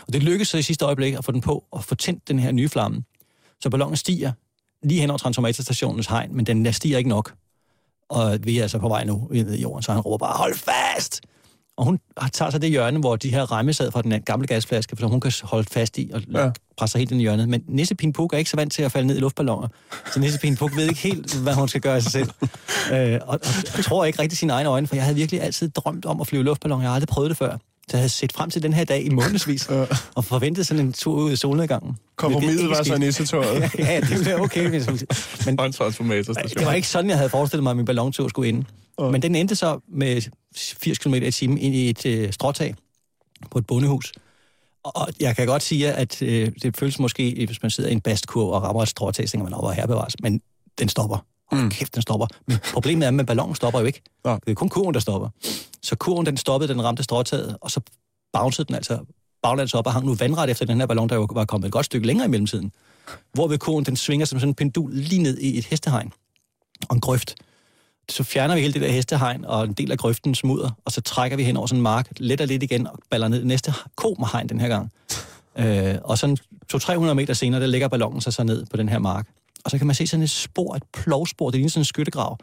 [0.07, 2.39] Og det lykkedes så i sidste øjeblik at få den på og få tændt den
[2.39, 3.03] her nye flamme.
[3.61, 4.31] Så ballonen stiger
[4.83, 7.33] lige hen over transformatorstationens hegn, men den stiger ikke nok.
[8.09, 11.21] Og vi er altså på vej nu i jorden, så han råber bare, hold fast!
[11.77, 11.99] Og hun
[12.33, 15.19] tager så det hjørne, hvor de her remme sad fra den gamle gasflaske, for hun
[15.21, 16.43] kan holde fast i og Ja.
[16.43, 16.51] ja.
[16.77, 17.49] presse helt ind i hjørnet.
[17.49, 19.67] Men Nissepin Puk er ikke så vant til at falde ned i luftballoner.
[20.13, 22.29] Så Nissepin Puk ved ikke helt, hvad hun skal gøre af sig selv.
[22.93, 23.39] øh, og, og,
[23.77, 26.27] og tror ikke rigtig sine egne øjne, for jeg havde virkelig altid drømt om at
[26.27, 26.81] flyve luftballon.
[26.81, 27.57] Jeg har aldrig prøvet det før.
[27.93, 29.69] Jeg havde set frem til den her dag i månedsvis,
[30.15, 31.97] og forventet sådan en tur ud i solnedgangen.
[32.15, 33.61] Kompromiset var så nissetøjet.
[33.79, 34.69] ja, det ville være okay.
[34.69, 34.87] Hvis,
[35.45, 38.65] men det var ikke sådan, jeg havde forestillet mig, at min ballontur skulle ende.
[38.99, 40.21] Men den endte så med
[40.55, 42.75] 80 km i timen ind i et øh, stråtag
[43.51, 44.13] på et bondehus.
[44.83, 48.01] Og jeg kan godt sige, at øh, det føles måske, hvis man sidder i en
[48.01, 50.13] bastkurv og rammer et stråtag, så tænker man, over her bevares.
[50.19, 50.41] Men
[50.79, 51.25] den stopper.
[51.57, 52.27] Hold kæft, den stopper.
[52.47, 54.01] Men problemet er, at ballonen stopper jo ikke.
[54.25, 54.33] Nå.
[54.33, 55.29] Det er kun kurven, der stopper.
[55.81, 57.81] Så kurven, den stoppede, den ramte stråtaget, og så
[58.33, 58.99] bouncede den altså
[59.43, 61.71] baglands op og hang nu vandret efter den her ballon, der jo var kommet et
[61.71, 62.71] godt stykke længere i mellemtiden.
[63.33, 66.13] Hvorved kurven, den svinger som sådan en pendul lige ned i et hestehegn
[66.89, 67.35] og en grøft.
[68.09, 71.01] Så fjerner vi hele det der hestehegn og en del af grøften smudder, og så
[71.01, 74.49] trækker vi hen over sådan en mark, letter lidt igen og baller ned næste komahegn
[74.49, 74.91] den her gang.
[75.57, 76.37] Øh, og sådan
[76.73, 79.27] 200-300 meter senere, der ligger ballonen så, så ned på den her mark.
[79.65, 82.37] Og så kan man se sådan et spor, et plovspor, det ligner sådan en skyttegrav,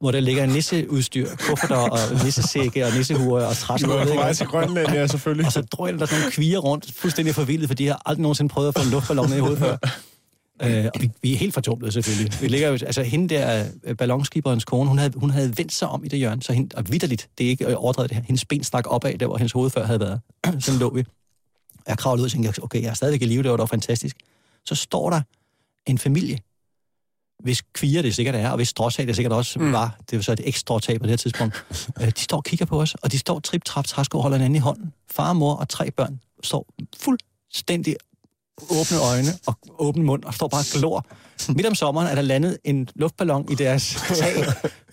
[0.00, 3.90] hvor der ligger nisseudstyr, kufferter og nissesække og nissehuer og Du træsko.
[3.90, 5.46] var på vej til Grønland, ja, selvfølgelig.
[5.46, 8.48] Og så drøner der sådan nogle kvier rundt, fuldstændig forvildet, for de har aldrig nogensinde
[8.48, 9.76] prøvet at få en luftballon ned i hovedet før.
[10.62, 12.40] Øh, og vi, vi er helt fortumlede selvfølgelig.
[12.40, 15.88] Vi ligger jo, altså hende der, øh, ballonskiberens kone, hun havde, hun havde vendt sig
[15.88, 18.44] om i det hjørne, så hende, og vidderligt, det er ikke overdrevet det her, hendes
[18.44, 20.20] ben stak opad, der hvor hendes hoved før havde været.
[20.64, 21.04] Sådan lå vi.
[21.88, 24.16] Jeg kravlede ud og tænkte, okay, jeg er stadigvæk i live, det var dog fantastisk.
[24.64, 25.20] Så står der
[25.86, 26.38] en familie,
[27.42, 29.72] hvis kvier det sikkert er, og hvis stråtag det sikkert også mm.
[29.72, 31.64] var, det var så et ekstra stråtag på det her tidspunkt,
[32.00, 34.56] øh, de står og kigger på os, og de står trip, trap, træsko holder hinanden
[34.56, 34.92] i hånden.
[35.10, 37.96] Far, mor og tre børn står fuldstændig
[38.70, 41.06] åbne øjne og åben mund og står bare og glor.
[41.48, 44.44] Midt om sommeren er der landet en luftballon i deres tag,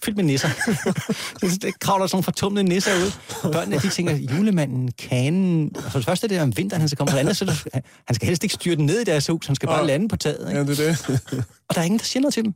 [0.04, 0.50] fyldt med nisser.
[1.41, 3.12] Det- det kravler sådan nogle fortumlede nisser ud.
[3.52, 5.72] Børnene, de tænker, julemanden, kanen...
[5.86, 7.12] Og for det første er det om vinteren, han skal komme.
[7.12, 9.28] For det andet, så er det, han skal helst ikke styre den ned i deres
[9.28, 9.88] hus, han skal bare Åh.
[9.88, 10.48] lande på taget.
[10.50, 10.60] Ikke?
[10.60, 11.46] Ja, det er det.
[11.70, 12.54] Og der er ingen, der siger noget til dem.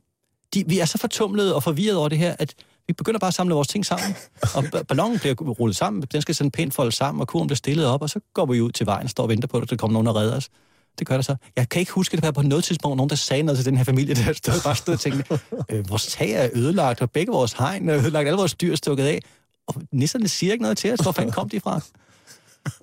[0.54, 2.54] De, vi er så fortumlede og forvirret over det her, at
[2.86, 4.16] vi begynder bare at samle vores ting sammen.
[4.54, 7.56] Og ba- ballonen bliver rullet sammen, den skal sådan pænt folde sammen, og kurven bliver
[7.56, 9.76] stillet op, og så går vi ud til vejen, står og venter på, at der
[9.76, 10.48] kommer nogen og redder os.
[10.98, 11.36] Det gør der så.
[11.56, 13.66] Jeg kan ikke huske, at der var på noget tidspunkt nogen, der sagde noget til
[13.66, 15.38] den her familie, der stod bare stod og tænkte,
[15.70, 18.76] øh, vores tag er ødelagt, og begge vores hegn er ødelagt, alle vores dyr er
[18.76, 19.20] stukket af.
[19.66, 21.00] Og nisserne siger ikke noget til os.
[21.00, 21.80] Hvor fanden kom de fra?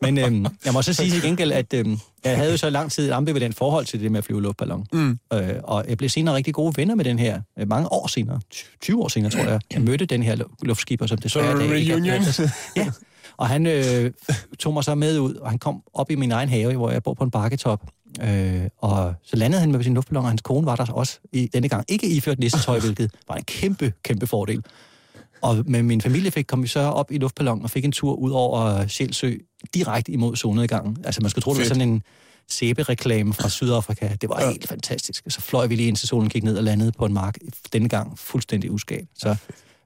[0.01, 2.91] Men øhm, jeg må så sige til gengæld, at øhm, jeg havde jo så lang
[2.91, 4.85] tid et ambivalent forhold til det med at flyve luftballon.
[4.93, 5.19] Mm.
[5.33, 8.39] Øh, og jeg blev senere rigtig gode venner med den her, øh, mange år senere,
[8.81, 11.57] 20 år senere tror jeg, jeg mødte den her lu- luftskipper, som desværre...
[11.57, 12.23] Så er reunion?
[12.75, 12.91] Ja,
[13.37, 14.11] og han øh,
[14.59, 17.03] tog mig så med ud, og han kom op i min egen have, hvor jeg
[17.03, 17.83] bor på en bakketop.
[18.21, 21.49] Øh, og så landede han med sin luftballon, og hans kone var der også i
[21.53, 21.85] denne gang.
[21.87, 24.63] Ikke iført nissetøj, hvilket var en kæmpe, kæmpe fordel.
[25.41, 28.13] Og med min familie fik, kom vi så op i luftballonen og fik en tur
[28.13, 29.35] ud over Sjælsø,
[29.73, 30.97] direkte imod solnedgangen.
[31.03, 31.75] Altså man skulle tro, det var Fedt.
[31.75, 32.03] sådan en
[32.47, 34.09] sæbereklame fra Sydafrika.
[34.21, 35.23] Det var helt fantastisk.
[35.27, 37.37] Så fløj vi lige ind til solen, gik ned og landede på en mark.
[37.73, 39.07] Denne gang fuldstændig uskadt.
[39.17, 39.35] Så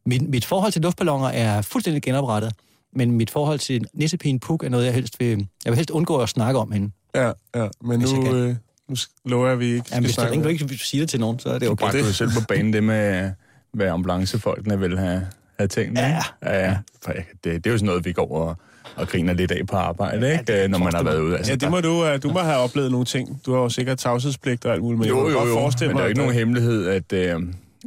[0.06, 2.54] mit, mit forhold til luftballoner er fuldstændig genoprettet.
[2.96, 6.18] Men mit forhold til Nissepien Puk er noget, jeg helst vil, jeg vil helst undgå
[6.18, 6.92] at snakke om hende.
[7.16, 7.68] Ja, ja.
[7.82, 8.56] Men Hvis nu, øh,
[8.90, 8.96] nu
[9.26, 11.40] lover jeg, at vi ikke skal hvis du snakke du ikke siger det til nogen,
[11.40, 11.82] så er det Du okay.
[11.84, 13.32] bragte jo selv på banen det med,
[13.74, 15.28] hvad ambulancefolkene ville have,
[15.60, 16.00] have tænkt.
[16.00, 16.08] Ja.
[16.08, 16.20] ikke?
[16.44, 16.78] ja, ja.
[17.04, 18.56] For jeg- Det, det er jo sådan noget, vi går og,
[18.96, 20.54] og griner lidt af på arbejde, ikke?
[20.54, 21.38] Ja, når man har været ude.
[21.38, 23.42] Altså, Ja, det må du, øh, du må have oplevet nogle ting.
[23.46, 25.54] Du har jo sikkert tavshedspligt og alt muligt, men jo, jeg kan jo, godt jo,
[25.54, 27.42] forestille men der er jo ikke nogen hemmelighed, at, øh,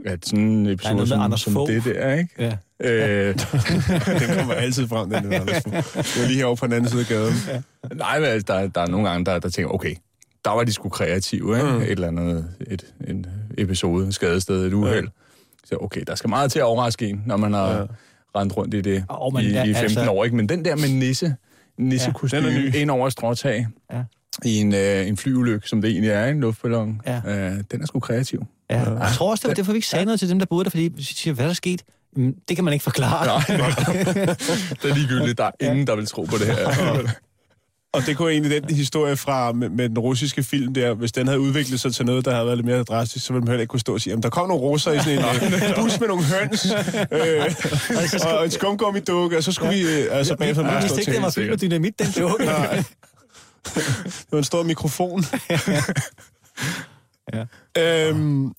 [0.04, 1.70] at sådan en episode noget med som, Anders som Fogh.
[1.72, 2.30] det der, ikke?
[2.38, 2.56] Ja.
[2.80, 3.28] Øh,
[4.20, 5.40] den kommer altid frem, den der.
[5.40, 5.62] Anders.
[5.64, 5.74] Det
[6.22, 7.34] er lige herovre på den anden side af gaden.
[7.98, 9.94] nej, men altså, der, der er nogle gange, der, der tænker, okay,
[10.44, 11.70] der var de sgu kreative, ikke?
[11.70, 11.76] Mm.
[11.82, 13.26] Et eller andet, et, en
[13.58, 15.08] episode, skadested, et uheld.
[15.64, 17.84] Så okay, der skal meget til at overraske en, når man har ja.
[18.40, 20.36] rendt rundt i det Åh, men i, der- i 15 altså- år, ikke?
[20.36, 21.34] Men den der med nisse,
[21.78, 22.74] nissekostyme er ny.
[22.74, 24.02] ja, ind over stråtag Ja.
[24.44, 27.20] i en, øh, en flyulykke, som det egentlig er, en luftballon, Ja.
[27.26, 28.46] øh, den er sgu kreativ.
[28.70, 30.64] Ja, jeg tror også, det var derfor, vi ikke sagde noget til dem, der boede
[30.64, 31.82] der, fordi vi siger, hvad er der sket?
[32.16, 33.26] "Mm, Det kan man ikke forklare.
[33.26, 33.44] Nej,
[34.82, 35.38] det er ligegyldigt.
[35.38, 37.08] Der er ingen, der vil tro på det her.
[37.92, 41.26] Og det kunne egentlig den historie fra med, med den russiske film der, hvis den
[41.26, 43.60] havde udviklet sig til noget, der havde været lidt mere drastisk, så ville man heller
[43.60, 46.00] ikke kunne stå og sige, at der kom nogle russer i sådan en øh, bus
[46.00, 46.66] med nogle høns,
[47.12, 51.12] øh, og en skumgummi dukke, og så skulle vi øh, altså bagefter Jeg vidste ikke,
[51.12, 52.06] det var fyldt med dynamit, den.
[52.46, 52.82] Nej.
[53.74, 55.24] Det var en stor mikrofon.
[57.32, 57.44] Ja.
[57.78, 58.52] øhm,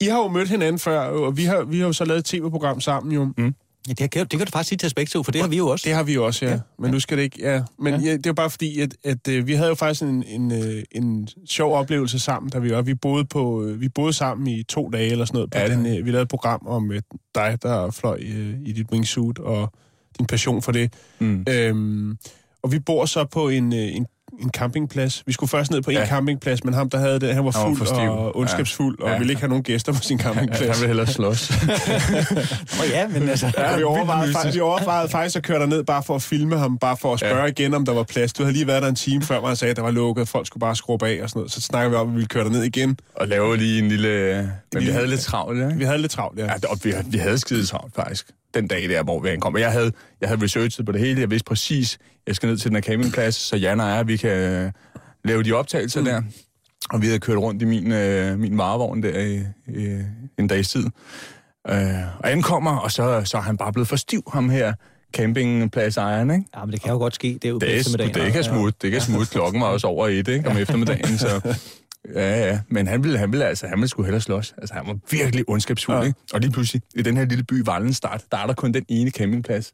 [0.00, 2.24] I har jo mødt hinanden før, og vi har, vi har jo så lavet et
[2.24, 3.24] tv-program sammen jo.
[3.24, 3.54] Mm.
[3.88, 5.68] Ja, det, kan, det kan du faktisk sige til Aspekto, for det har vi jo
[5.68, 5.84] også.
[5.88, 6.50] Det har vi jo også, ja.
[6.50, 6.60] ja.
[6.78, 7.38] Men nu skal det ikke...
[7.40, 7.62] Ja.
[7.78, 8.00] Men ja.
[8.00, 10.52] Ja, det er jo bare fordi, at, at, at vi havde jo faktisk en, en,
[10.52, 12.82] øh, en sjov oplevelse sammen, da vi var.
[12.82, 15.54] Vi boede, på, øh, vi boede sammen i to dage eller sådan noget.
[15.54, 17.02] Ja, ja, den, øh, vi lavede et program om øh,
[17.34, 19.72] dig, der fløj øh, i dit wingsuit, og
[20.18, 20.92] din passion for det.
[21.18, 21.44] Mm.
[21.48, 22.18] Øhm,
[22.62, 24.06] og vi bor så på en, øh, en,
[24.42, 25.22] en campingplads.
[25.26, 26.06] Vi skulle først ned på en Ja.
[26.06, 27.96] campingplads, men ham, der havde det, han var Han var fuld for stiv.
[28.10, 29.18] og ondskabsfuld, og Ja.
[29.18, 30.60] ville ikke have nogen gæster på sin campingplads.
[30.70, 31.50] Han vil hellere slås.
[32.80, 33.52] Oh, ja, men altså...
[33.58, 36.78] Ja, vi, overvejede, faktisk, vi overvejede faktisk at køre derned bare for at filme ham,
[36.78, 37.46] bare for at spørge ja.
[37.46, 38.32] igen, om der var plads.
[38.32, 40.28] Du havde lige været der en time før, hvor han sagde, at der var lukket,
[40.28, 41.52] folk skulle bare skrue af og sådan noget.
[41.52, 42.98] Så snakker vi om, at vi ville køre derned igen.
[43.14, 44.08] og lave lige en lille...
[44.36, 45.76] Men vi lille- havde lidt travlt, ikke?
[45.78, 46.44] Vi havde lidt travlt, ja.
[46.44, 48.26] Ja, og vi, vi havde skide travlt, faktisk.
[48.56, 49.54] Den dag der, hvor vi ankom.
[49.54, 51.20] Og jeg havde, jeg havde researchet på det hele.
[51.20, 54.16] Jeg vidste præcis, jeg skal ned til den her campingplads, så Jan og jeg, vi
[54.16, 54.72] kan øh,
[55.24, 56.06] lave de optagelser mm.
[56.06, 56.22] der.
[56.90, 59.36] Og vi havde kørt rundt i min, øh, min varevogn der i,
[59.68, 60.02] i
[60.38, 60.86] en dags tid.
[61.68, 61.76] Øh,
[62.20, 64.72] og ankommer, og så, så er han bare blevet for stiv, ham her
[65.16, 66.44] campingpladsejeren, ikke?
[66.56, 67.28] Ja, men det kan jo godt ske.
[67.28, 68.78] Det er jo Det, er, det kan smutte.
[68.82, 69.32] Det kan smutte.
[69.32, 70.48] Klokken var også over et, ikke?
[70.48, 71.40] Om eftermiddagen, så...
[72.14, 72.60] Ja, ja.
[72.68, 74.54] Men han ville, han ville, altså, han ville sgu hellere slås.
[74.58, 76.00] Altså, han var virkelig ondskabsfuld, Ja.
[76.02, 76.06] ja.
[76.06, 76.18] ikke?
[76.32, 79.10] Og lige pludselig, i den her lille by, Vallenstart, der er der kun den ene
[79.10, 79.72] campingplads.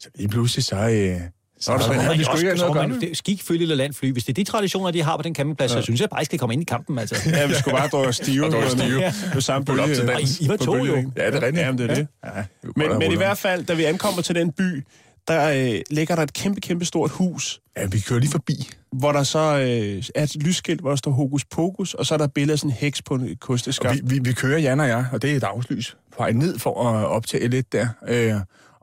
[0.00, 0.76] Så lige pludselig, så...
[0.76, 1.20] Øh,
[1.60, 3.74] så er Så havde man vi også, ikke så noget man det er skikfølge eller
[3.74, 4.12] landfly.
[4.12, 6.24] Hvis det er de traditioner, de har på den campingplads, så synes jeg bare, I
[6.24, 7.16] skal komme ind i kampen, altså.
[7.36, 8.46] Ja, vi skulle bare drøje stive.
[8.46, 9.02] Og drøje stive.
[9.32, 9.94] På samme bølge.
[9.94, 10.40] til på dans.
[10.40, 10.96] I- I var to jo.
[11.16, 11.56] Ja, det er rigtigt.
[11.66, 12.06] Jamen, det er det.
[12.24, 12.30] Ja,
[12.76, 14.84] Men, men i hvert fald, da vi ankommer til den by,
[15.28, 18.70] der øh, ligger der et kæmpe, kæmpe stort hus, Ja, vi kører lige forbi.
[18.92, 22.18] hvor der så øh, er et lysskilt, hvor der står hokus pokus, og så er
[22.18, 23.94] der et billede af sådan en heks på en kosteskab.
[23.94, 26.58] Vi, vi, vi kører, Jan og jeg, og det er et dagslys, på vej ned
[26.58, 27.88] for at optage lidt der.
[28.08, 28.34] Øh,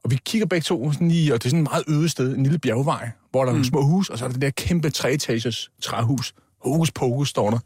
[0.04, 2.36] og vi kigger begge to sådan i, og det er sådan et meget øde sted,
[2.36, 4.50] en lille bjergvej, hvor der er nogle små hus, og så er der det der
[4.50, 6.34] kæmpe treetagers træhus.
[6.62, 7.60] Hokus pokus står der.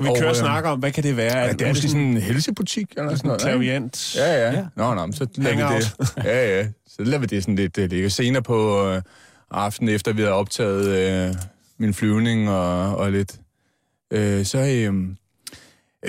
[0.00, 1.38] Og vi og, kører og øh, snakker om, hvad kan det være?
[1.38, 3.42] Ja, det er måske sådan en helsebutik eller sådan noget.
[3.42, 4.16] klaviant.
[4.16, 4.52] Ja, ja.
[4.52, 4.64] Ja.
[4.76, 6.24] Nå, nå, så lader vi det.
[6.24, 6.66] Ja, ja.
[6.86, 8.10] Så lader vi det sådan lidt uh, ligge.
[8.10, 9.02] Senere på uh,
[9.50, 11.36] aftenen, efter vi havde optaget uh,
[11.78, 13.32] min flyvning og, og lidt,
[14.14, 14.94] uh, så, uh,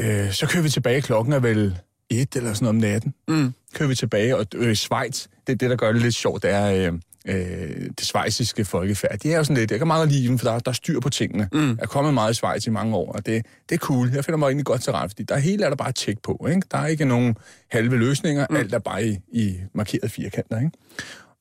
[0.06, 1.02] uh, så kører vi tilbage.
[1.02, 1.76] Klokken er vel
[2.10, 3.14] et eller sådan noget om natten.
[3.28, 3.54] Mm.
[3.74, 6.52] Kører vi tilbage, og øh, Schweiz, det er det, der gør det lidt sjovt, det
[6.52, 9.20] er øh, øh, det svejsiske folkefærd.
[9.20, 11.00] Det er jo sådan lidt, jeg kan meget lide dem, for der, der er styr
[11.00, 11.50] på tingene.
[11.54, 11.70] Mm.
[11.70, 14.12] Jeg er kommet meget i Schweiz i mange år, og det, det er cool.
[14.14, 16.48] Jeg finder mig egentlig godt til ret, fordi der hele er der bare tjek på.
[16.50, 16.62] Ikke?
[16.72, 17.36] Der er ikke nogen
[17.72, 18.56] halve løsninger, mm.
[18.56, 20.58] alt er bare i, i markerede firkanter.
[20.58, 20.72] Ikke?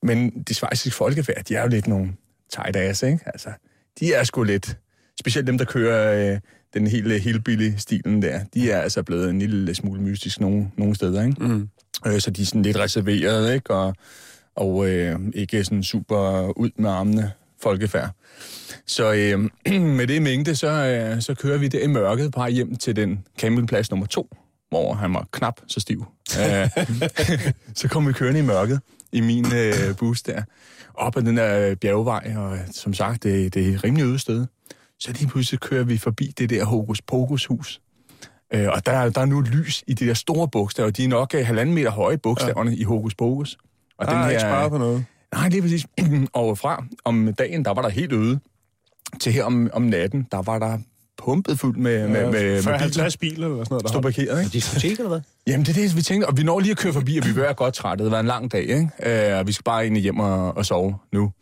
[0.03, 2.13] Men det svejsiske folkefærd, de er jo lidt nogle
[2.53, 3.21] tight ass, ikke?
[3.27, 3.49] Altså,
[4.01, 4.79] de er sgu lidt
[5.21, 6.39] specielt dem, der kører øh,
[6.75, 10.95] den hele hillbilly stilen der, de er altså blevet en lille smule mystisk nogle, nogle
[10.95, 11.45] steder, ikke?
[11.45, 11.69] Mm.
[12.07, 13.75] Øh, så de er sådan lidt reserveret, ikke?
[13.75, 13.95] Og,
[14.61, 18.11] og øh, ikke sådan super ud med armene folkefærd.
[18.87, 19.41] Så øh,
[19.99, 23.25] med det mængde, så, øh, så kører vi der i mørket på hjem til den
[23.39, 24.37] campingplads nummer to,
[24.69, 26.07] hvor han var knap så stiv.
[26.41, 26.69] Øh,
[27.81, 28.81] så kom vi kørende i mørket
[29.13, 30.43] i min øh, bus der,
[30.95, 34.47] op ad den der bjergvej, og som sagt, det, det er rimelig øde sted.
[34.99, 37.81] Så lige pludselig kører vi forbi det der Hokus Pokus hus.
[38.55, 40.91] Øh, og der, der er nu lys i de der store bogstaver.
[40.91, 42.77] De er nok øh, halvanden meter høje bogstaverne ja.
[42.77, 43.59] i Hokus Pokus.
[44.01, 45.05] Og der den her, ikke sparet på noget.
[45.35, 45.87] Nej, det er præcis.
[46.33, 48.41] og fra om dagen, der var der helt øde.
[49.21, 50.79] Til her om, om natten, der var der
[51.19, 53.83] pumpet fuldt med, ja, med, med, 40, 50 biler eller sådan noget.
[53.83, 54.53] Der stod parkeret, ikke?
[54.53, 55.21] Diskotek eller hvad?
[55.47, 56.27] Jamen, det er det, vi tænkte.
[56.27, 58.05] Og vi når lige at køre forbi, og vi er godt trætte.
[58.05, 59.33] Det var en lang dag, ikke?
[59.33, 61.33] Uh, og vi skal bare ind hjem og, og sove nu.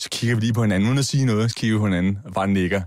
[0.00, 1.50] Så kigger vi lige på hinanden, uden at sige noget.
[1.50, 2.80] Så kigger vi på hinanden og bare nikker.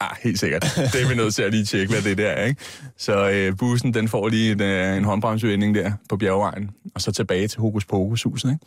[0.00, 0.62] Ah, helt sikkert.
[0.92, 2.60] Det er vi nødt til at lige tjekke, hvad det der er, ikke?
[2.96, 6.70] Så uh, bussen, den får lige en, uh, en håndbremsevending der på bjergvejen.
[6.94, 8.64] Og så tilbage til Hokus Pokus huset, ikke?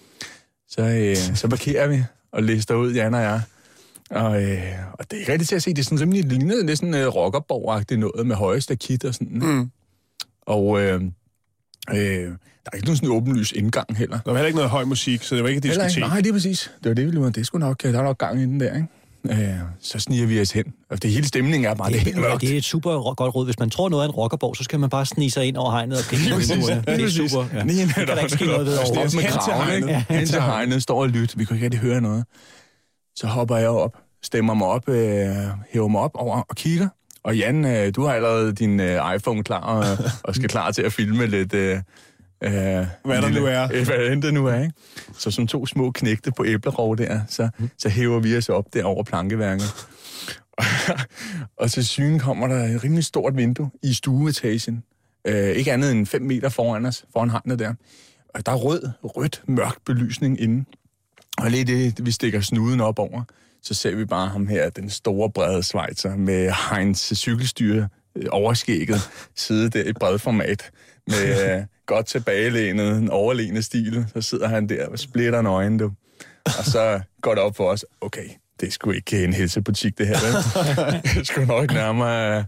[0.69, 0.82] Så,
[1.32, 3.41] uh, så parkerer vi og lister ud, Jan og jeg.
[4.10, 4.60] Og, øh,
[4.93, 6.93] og det er ikke rigtigt til at se, det er sådan rimelig lignet lidt sådan
[6.93, 9.39] uh, rockerborg noget med høje stakit og sådan.
[9.39, 9.72] Mm.
[10.41, 11.02] Og øh,
[11.89, 14.19] øh, der er ikke nogen sådan åbenlys indgang heller.
[14.19, 16.00] Der var heller ikke noget høj musik, så det var ikke diskotek.
[16.00, 16.72] Nej, det er præcis.
[16.84, 18.88] Det var det, vi Det skulle nok, der er nok gang i den der, ikke?
[19.29, 19.38] Øh,
[19.81, 20.65] så sniger vi os hen.
[20.89, 22.41] Og det hele stemningen er bare det, det helt mørkt.
[22.41, 23.45] Det er et super godt råd.
[23.45, 25.71] Hvis man tror noget er en rockerborg, så skal man bare snige sig ind over
[25.71, 26.83] hegnet og på vinduerne.
[26.88, 27.45] Det er super.
[27.53, 27.63] Ja.
[27.63, 29.03] Nej, det kan der ikke ske noget ved over.
[29.15, 30.05] Med kraven, ikke?
[30.09, 31.38] Hen til hegnet, står og lytter.
[31.38, 32.25] Vi kan ikke rigtig høre noget.
[33.15, 35.36] Så hopper jeg op stemmer mig op, øh,
[35.71, 36.88] hæver mig op over og kigger.
[37.23, 40.81] Og Jan, øh, du har allerede din øh, iPhone klar og, og skal klar til
[40.81, 41.53] at filme lidt...
[41.53, 41.79] Øh,
[42.43, 43.67] øh, hvad der lille, nu er.
[43.73, 44.73] Øh, hvad end det nu er, ikke?
[45.17, 48.84] Så som to små knægte på æblerov der, så, så hæver vi os op der
[48.84, 49.88] over plankeværket.
[51.60, 54.84] og til synen kommer der et rimelig stort vindue i stueetagen.
[55.27, 57.73] Øh, ikke andet end 5 meter foran os, foran hegnet der.
[58.34, 60.65] Og der er rød, rødt, mørk belysning inde.
[61.38, 63.23] Og lige det, vi stikker snuden op over
[63.63, 69.10] så ser vi bare ham her, den store brede svejser, med Heinz cykelstyre øh, overskægget,
[69.36, 70.71] sidde der i bred format,
[71.08, 74.06] med uh, godt tilbagelænet, en overlenet stil.
[74.13, 75.91] Så sidder han der og splitter en øjne, du.
[76.46, 80.08] Og så går det op for os, okay, det er sgu ikke en helsebutik, det
[80.08, 80.16] her.
[81.16, 82.46] det skulle nok nærmere uh,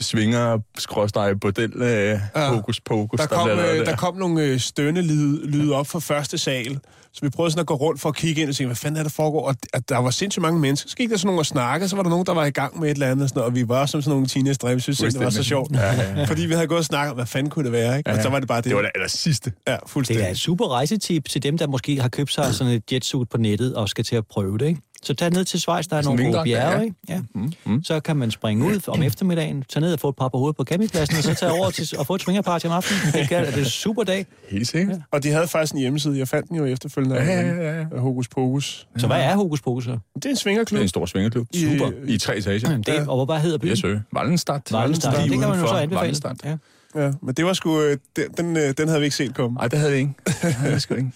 [0.00, 2.20] svinger, skråstrej, bordel, uh, ja.
[2.34, 3.20] hokus pokus.
[3.20, 3.84] Der kom, der, der.
[3.84, 5.02] der kom nogle stønne
[5.46, 6.80] lyde op fra første sal,
[7.12, 8.98] så vi prøvede sådan at gå rundt for at kigge ind og sige, hvad fanden
[8.98, 9.48] er der foregår?
[9.48, 10.90] Og at der var sindssygt mange mennesker.
[10.90, 12.80] Så gik der sådan nogle og snakke, så var der nogen, der var i gang
[12.80, 14.80] med et eller andet, og, sådan noget, og vi var som sådan nogle teenage Vi
[14.80, 15.72] synes det var så sjovt.
[15.72, 16.24] Ja, ja, ja.
[16.24, 18.10] Fordi vi havde gået og snakket om, hvad fanden kunne det være, ikke?
[18.10, 18.18] Ja, ja.
[18.18, 18.64] Og så var det bare det.
[18.64, 19.52] Det var det aller sidste.
[19.68, 20.20] Ja, fuldstændig.
[20.20, 23.28] Det er et super rejsetip til dem, der måske har købt sig sådan et jetsuit
[23.28, 24.80] på nettet og skal til at prøve det, ikke?
[25.02, 26.80] Så tag ned til Schweiz, der er nogle gode bjerge, ja.
[26.80, 26.96] ikke?
[27.08, 27.20] Ja.
[27.34, 27.84] Mm, mm.
[27.84, 30.56] Så kan man springe ud om eftermiddagen, tage ned og få et par på hovedet
[30.56, 33.12] på campingpladsen, og så tage over til, og få et swingerparty om aftenen.
[33.12, 34.26] Det er, det er en super dag.
[34.48, 34.96] Helt sikkert.
[34.96, 35.02] Ja.
[35.10, 36.18] Og de havde faktisk en hjemmeside.
[36.18, 37.84] Jeg fandt den jo efterfølgende ja, ja, ja, ja.
[37.92, 38.86] af Hokus Pokus.
[38.96, 39.98] Så hvad er Hokus Pokus så?
[40.14, 40.76] Det er en svingerklub.
[40.76, 41.46] Det er en stor svingerklub.
[41.52, 41.90] I, super.
[42.06, 42.58] I tre etager.
[42.58, 43.08] Det, ja.
[43.08, 43.70] Og hvad hedder byen?
[43.70, 44.60] Yes, Vallenstad.
[44.70, 45.22] Vallenstad.
[45.22, 46.16] Det kan man jo så anbefale.
[46.44, 46.56] Ja.
[46.94, 47.80] Ja, men det var sgu...
[47.80, 49.54] Øh, den, den, øh, den havde vi ikke set komme.
[49.54, 50.14] Nej, det havde vi ikke.
[50.42, 51.10] Det havde vi sgu ikke.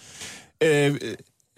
[0.63, 0.95] øh,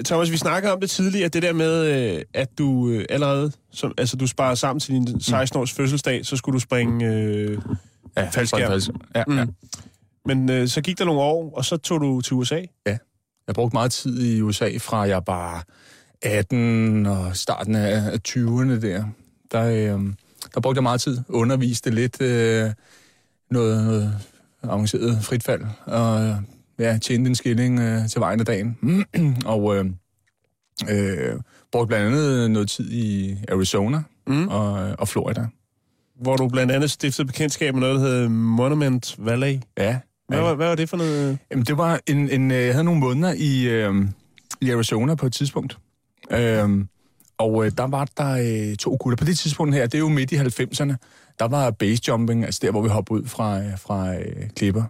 [0.06, 3.94] Thomas, vi snakkede om det tidligere, det der med, øh, at du øh, allerede, som,
[3.98, 7.58] altså du sparer sammen til din 16-års fødselsdag, så skulle du springe øh,
[8.18, 8.82] ja, faldskærm.
[9.16, 9.38] Ja, mm.
[9.38, 9.46] ja.
[10.26, 12.62] Men øh, så gik der nogle år, og så tog du til USA.
[12.86, 12.98] Ja,
[13.48, 15.62] jeg brugte meget tid i USA, fra jeg bare
[16.22, 19.04] 18 og starten af 20'erne der.
[19.52, 20.02] Der, øh,
[20.54, 22.72] der brugte jeg meget tid, underviste lidt øh,
[23.52, 24.14] noget, noget
[24.64, 26.38] avanceret fritfald, og
[26.80, 28.78] ja, tjente en skilling øh, til vejen af dagen.
[29.46, 29.86] og øh,
[30.90, 31.40] øh,
[31.72, 34.48] brugte blandt andet noget tid i Arizona mm.
[34.48, 35.48] og, og Florida.
[36.22, 39.60] Hvor du blandt andet stiftede bekendtskab med noget, der hedder Monument Valley.
[39.78, 40.00] Ja.
[40.28, 41.38] Hvad, var, hvad var det for noget?
[41.52, 42.30] Jamen, det var en...
[42.30, 43.96] en øh, jeg havde nogle måneder i, øh,
[44.62, 45.78] i Arizona på et tidspunkt.
[46.32, 46.86] Øh,
[47.38, 49.18] og øh, der var der øh, to gutter.
[49.18, 50.94] På det tidspunkt her, det er jo midt i 90'erne,
[51.40, 54.84] der var base jumping, altså der, hvor vi hoppede ud fra, øh, fra øh, klipper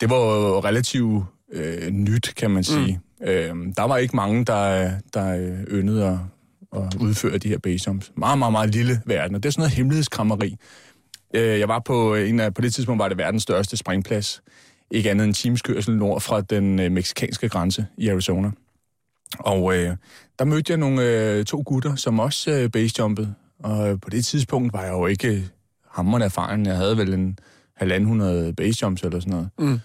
[0.00, 3.00] det var jo relativt øh, nyt, kan man sige.
[3.20, 3.26] Mm.
[3.26, 6.18] Øh, der var ikke mange, der, der yndede at,
[6.82, 8.12] at udføre de her basejumps.
[8.16, 10.56] Meget, meget, meget lille verden, og det er sådan noget hemmelighedskrammeri.
[11.34, 14.42] Øh, jeg var på en af, på det tidspunkt var det verdens største springplads.
[14.90, 18.50] Ikke andet end timeskørsel nord fra den øh, meksikanske grænse i Arizona.
[19.38, 19.96] Og øh,
[20.38, 23.34] der mødte jeg nogle øh, to gutter, som også øh, basejumpede.
[23.58, 25.48] Og på det tidspunkt var jeg jo ikke
[25.90, 26.66] hammerende erfaren.
[26.66, 27.38] Jeg havde vel en
[27.80, 29.48] 1.500 basejumps eller sådan noget.
[29.58, 29.80] Mm.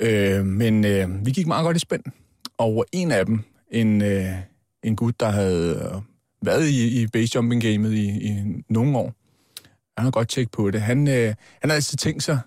[0.00, 2.02] Øh, men øh, vi gik meget godt i spænd.
[2.58, 3.40] Og en af dem,
[3.70, 4.26] en, øh,
[4.82, 6.02] en gut, der havde øh,
[6.42, 9.12] været i, i basejumping-gamet i, i nogle år,
[9.96, 10.80] Han har godt tjekket på det.
[10.80, 12.38] Han, øh, han har altid tænkt sig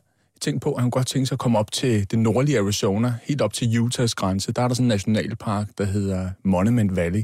[0.42, 3.42] tænkt på, at han godt tænke sig at komme op til det nordlige Arizona, helt
[3.42, 4.52] op til Utahs grænse.
[4.52, 7.24] Der er der sådan en nationalpark, der hedder Monument Valley.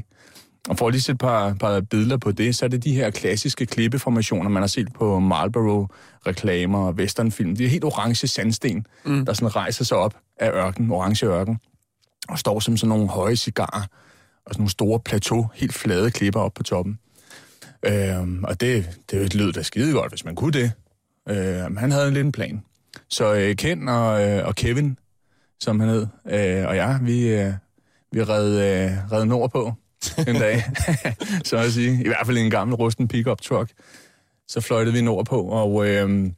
[0.68, 2.94] Og for at lige sætte et par, par billeder på det, så er det de
[2.94, 7.56] her klassiske klippeformationer, man har set på Marlboro-reklamer og westernfilm.
[7.56, 9.26] De er helt orange sandsten, mm.
[9.26, 11.58] der sådan rejser sig op af ørken, orange ørken,
[12.28, 13.86] og står som sådan nogle høje cigarer
[14.46, 16.98] og sådan nogle store plateau, helt flade klipper op på toppen.
[17.86, 20.72] Øhm, og det, det lød da skide godt, hvis man kunne det.
[21.28, 22.62] Øhm, han havde en lille plan.
[23.08, 24.98] Så øh, Ken og, øh, og Kevin,
[25.60, 27.52] som han hed, øh, og jeg, vi, øh,
[28.12, 29.74] vi red, øh, red nordpå
[30.28, 30.62] en dag,
[31.44, 32.04] så at sige.
[32.04, 33.70] I hvert fald en gammel rusten pickup truck.
[34.48, 36.30] Så fløjtede vi nordpå, og øh,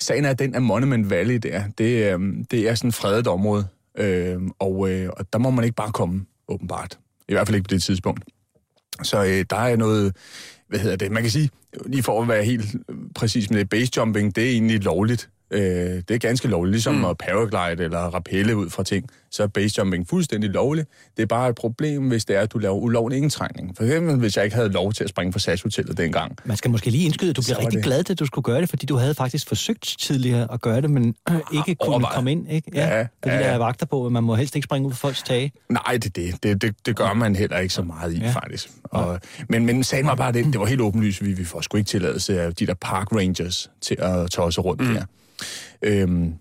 [0.00, 3.26] sagen er, at den af Monument Valley der, det, øh, det er sådan et fredet
[3.26, 3.66] område,
[3.98, 6.98] øh, og, øh, og der må man ikke bare komme, åbenbart.
[7.28, 8.24] I hvert fald ikke på det tidspunkt.
[9.02, 10.16] Så øh, der er noget,
[10.68, 11.50] hvad hedder det, man kan sige,
[11.86, 12.76] lige for at være helt
[13.14, 15.30] præcis med det, basejumping, det er egentlig lovligt.
[15.50, 17.04] Øh, det er ganske lovligt, ligesom mm.
[17.04, 19.10] at paraglide eller rappelle ud fra ting.
[19.30, 20.88] Så er basejumping fuldstændig lovligt.
[21.16, 23.76] Det er bare et problem, hvis det er, at du laver ulovlig indtrængning.
[23.76, 26.36] For eksempel, hvis jeg ikke havde lov til at springe fra SAS-hotellet dengang.
[26.44, 27.84] Man skal måske lige indskyde, at du bliver rigtig det.
[27.84, 30.90] glad, at du skulle gøre det, fordi du havde faktisk forsøgt tidligere at gøre det,
[30.90, 32.14] men øh, ikke kunne Overvej.
[32.14, 32.50] komme ind.
[32.50, 32.70] Ikke?
[32.74, 34.92] Ja, ja, fordi ja, der er vagter på, at man må helst ikke springe ud
[34.92, 35.52] for folks tage.
[35.68, 38.30] Nej, det, det, det, det, det gør man heller ikke så meget i, ja.
[38.30, 38.70] faktisk.
[38.84, 41.76] Og, men, men sagen var bare det, det var helt åbenlyst, vi, vi får sgu
[41.76, 44.94] ikke tilladelse af de der park rangers til at tage os rundt mm.
[44.94, 45.04] der.
[45.82, 46.34] Øhm,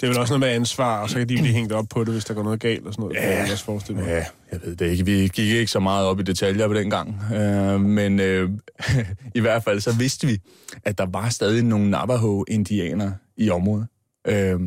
[0.00, 2.04] det er vel også noget med ansvar, og så kan de blive hængt op på
[2.04, 3.16] det, hvis der går noget galt og sådan noget.
[3.16, 4.08] Ja, jeg forestille mig.
[4.08, 5.04] ja jeg ved det ikke.
[5.04, 7.20] Vi gik ikke så meget op i detaljer på den gang.
[7.34, 8.50] Øh, men øh,
[9.34, 10.38] i hvert fald så vidste vi,
[10.84, 13.86] at der var stadig nogle Navajo-indianere i området.
[14.28, 14.60] Øh,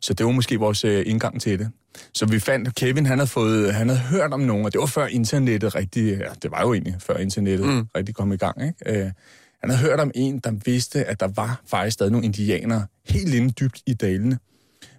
[0.00, 1.70] så det var måske vores øh, indgang til det.
[2.14, 4.86] Så vi fandt, Kevin han havde, fået, han havde hørt om nogen, og det var
[4.86, 7.86] før internettet rigtig, ja, det var jo egentlig før internettet mm.
[7.96, 9.04] rigtig kom i gang, ikke?
[9.04, 9.10] Øh,
[9.60, 13.34] han havde hørt om en, der vidste, at der var faktisk stadig nogle indianere helt
[13.34, 14.38] inde dybt i dalene.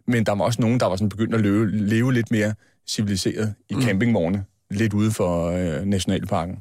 [0.07, 2.53] Men der var også nogen, der var sådan begyndt at leve, leve lidt mere
[2.87, 3.81] civiliseret i mm.
[3.81, 6.57] campingvogne, lidt ude for øh, nationalparken.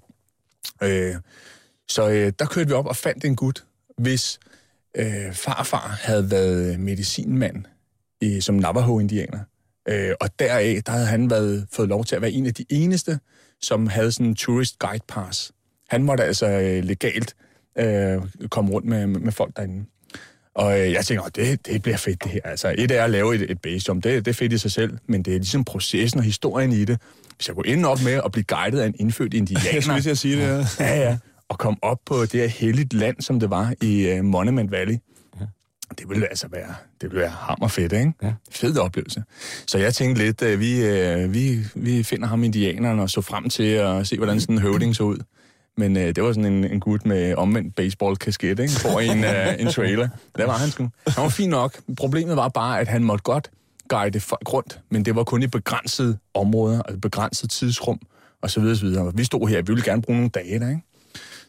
[0.83, 1.15] Øh,
[1.89, 3.65] så øh, der kørte vi op og fandt en gut,
[3.99, 4.41] hvis
[4.95, 7.65] øh, farfar havde været medicinmand
[8.21, 9.41] i, som Navajo-indianer.
[9.89, 12.65] Øh, og deraf, der havde han været, fået lov til at være en af de
[12.71, 13.19] eneste,
[13.61, 15.53] som havde sådan en tourist guide pass.
[15.89, 17.35] Han måtte altså øh, legalt
[17.79, 19.85] øh, komme rundt med, med folk derinde.
[20.55, 22.41] Og øh, jeg tænker, det, det bliver fedt det her.
[22.45, 24.99] Altså, et er at lave et, et basejump, det, det er fedt i sig selv,
[25.07, 27.01] men det er ligesom processen og historien i det.
[27.37, 29.73] Hvis jeg går ind op med at blive guidet af en indfødt indianer...
[29.75, 30.65] jeg skulle sige det, ja.
[30.87, 31.19] ja, ja.
[31.49, 34.97] Og komme op på det her helligt land, som det var i uh, Monument Valley.
[35.41, 35.47] Ja.
[35.99, 38.13] Det ville altså være, det ville være hammerfedt, ikke?
[38.23, 38.33] Ja.
[38.51, 39.23] Fed oplevelse.
[39.67, 40.89] Så jeg tænkte lidt, uh, vi,
[41.25, 44.61] uh, vi, vi finder ham indianeren og så frem til at se, hvordan sådan en
[44.61, 45.19] høvding så ud.
[45.77, 48.73] Men øh, det var sådan en, en gut med omvendt baseball-kasket, ikke?
[48.73, 50.09] For en, øh, en trailer.
[50.37, 50.89] Det var han sgu.
[51.07, 51.81] Han var fin nok.
[51.97, 53.51] Problemet var bare, at han måtte godt
[53.89, 58.01] guide folk rundt, men det var kun i begrænsede områder, altså begrænset tidsrum,
[58.43, 59.13] og så videre, så videre.
[59.15, 60.83] Vi stod her, vi ville gerne bruge nogle dage der, ikke?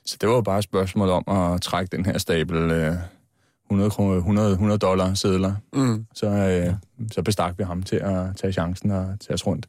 [0.06, 2.96] Så det var bare et spørgsmål om at trække den her stabel øh,
[3.72, 5.56] 100, 100, 100 dollar sædler.
[5.74, 6.06] Mm.
[6.16, 6.74] Så, øh,
[7.12, 9.68] så bestak vi ham til at tage chancen og tage os rundt.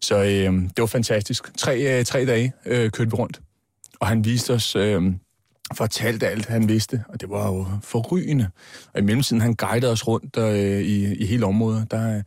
[0.00, 1.56] Så øh, det var fantastisk.
[1.58, 3.40] Tre, øh, tre dage øh, kørte vi rundt
[4.04, 5.02] og han viste os, øh,
[5.74, 8.48] fortalte alt, han vidste, og det var jo forrygende.
[8.94, 12.22] Og i mellemtiden, han guidede os rundt øh, i, i hele området, der,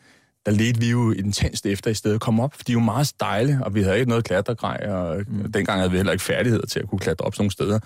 [0.45, 2.79] der ledte vi jo intenst efter i stedet at komme op, for de er jo
[2.79, 5.51] meget stejle, og vi havde ikke noget klatregrej, og mm.
[5.51, 7.79] dengang havde vi heller ikke færdighed til at kunne klatre op sådan nogle steder.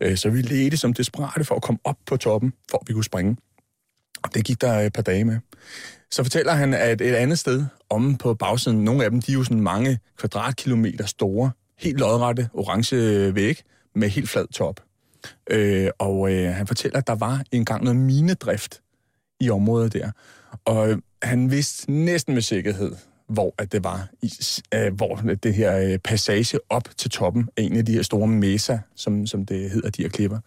[0.00, 2.92] Øh, så vi ledte som desperate for at komme op på toppen, for at vi
[2.92, 3.36] kunne springe.
[4.22, 5.38] Og det gik der et par dage med.
[6.10, 9.34] Så fortæller han, at et andet sted, om på bagsiden, nogle af dem, de er
[9.34, 13.62] jo sådan mange kvadratkilometer store, helt lodrette orange væg
[13.94, 14.80] med helt flad top.
[15.50, 18.80] Øh, og øh, han fortæller, at der var engang noget minedrift
[19.40, 20.10] i området der.
[20.64, 22.92] Og øh, han vidste næsten med sikkerhed,
[23.28, 24.32] hvor at det var, i,
[24.74, 28.26] øh, hvor det her øh, passage op til toppen af en af de her store
[28.26, 30.38] mesa, som, som det hedder, de her klipper,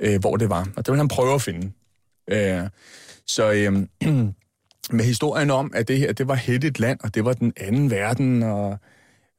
[0.00, 0.68] øh, hvor det var.
[0.76, 1.72] Og det vil han prøve at finde.
[2.28, 2.68] Øh,
[3.26, 3.72] så øh,
[4.96, 7.90] med historien om, at det her, det var hættet land, og det var den anden
[7.90, 8.78] verden, og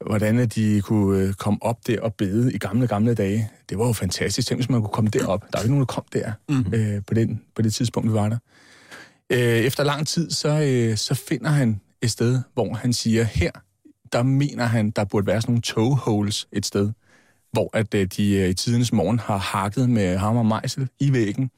[0.05, 3.49] hvordan de kunne øh, komme op der og bede i gamle, gamle dage.
[3.69, 4.51] Det var jo fantastisk.
[4.51, 5.41] Hvis man kunne komme derop.
[5.41, 6.73] Der er jo ikke nogen, der kom der mm.
[6.73, 8.37] øh, på, den, på det tidspunkt, vi var der.
[9.29, 13.51] Øh, efter lang tid, så, øh, så finder han et sted, hvor han siger, her,
[14.13, 16.91] der mener han, der burde være sådan nogle toe holes et sted,
[17.51, 21.13] hvor at øh, de øh, i tidens morgen har hakket med hammer og mejsel i
[21.13, 21.49] væggen,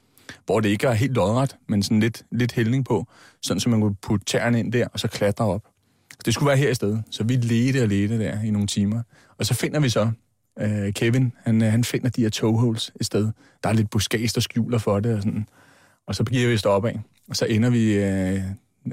[0.46, 3.08] hvor det ikke er helt lodret, men sådan lidt, lidt hældning på,
[3.42, 5.62] sådan så man kunne putte tæerne ind der, og så klatre op.
[6.26, 7.04] Det skulle være her i stedet.
[7.12, 9.02] Så vi ledte og ledte der i nogle timer.
[9.38, 10.12] Og så finder vi så
[10.62, 13.32] Øh, Kevin, han, øh, han finder de her towholes et sted.
[13.64, 15.48] Der er lidt buskage, der skjuler for det og sådan.
[16.08, 17.00] Og så begiver vi os op af,
[17.30, 18.42] og så ender vi øh,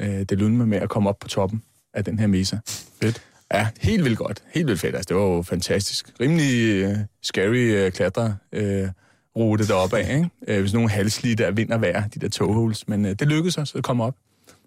[0.00, 1.62] øh, det lunde med at komme op på toppen
[1.94, 2.56] af den her mesa.
[3.02, 3.22] Fedt.
[3.52, 4.42] Ja, helt vildt godt.
[4.54, 4.94] Helt vildt fedt.
[4.94, 6.08] Altså, det var jo fantastisk.
[6.20, 8.88] Rimelig uh, scary uh, klatre uh,
[9.36, 10.30] rute deroppe af, ikke?
[10.48, 12.88] Uh, hvis nogen halslidte af vind og vejr, de der togholes.
[12.88, 14.16] Men uh, det lykkedes os at komme op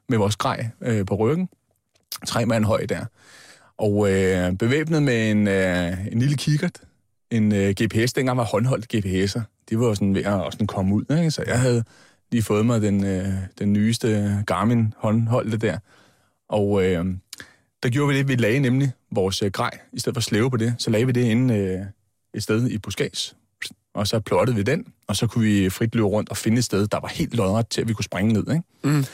[0.10, 1.49] med vores grej uh, på ryggen.
[2.26, 3.06] Tre mand høj der.
[3.78, 6.82] Og øh, bevæbnet med en, øh, en lille kikkert,
[7.32, 8.14] en øh, GPS.
[8.14, 9.42] Dengang var håndholdt GPS'er.
[9.70, 11.32] De var sådan ved at også sådan komme ud, ikke?
[11.32, 11.84] Så jeg havde
[12.32, 13.28] lige fået mig den, øh,
[13.60, 15.78] den nyeste Garmin håndholdte der.
[16.50, 17.06] Og øh,
[17.84, 20.52] der gjorde vi det, vi lagde nemlig vores øh, grej, i stedet for at slæve
[20.52, 21.80] på det, så lagde vi det inde øh,
[22.34, 23.36] et sted i Buskæs.
[23.94, 26.66] og så plottede vi den, og så kunne vi frit løbe rundt og finde et
[26.66, 28.48] sted, der var helt lodret til, at vi kunne springe ned.
[28.52, 28.64] Ikke?
[28.84, 29.06] Mm.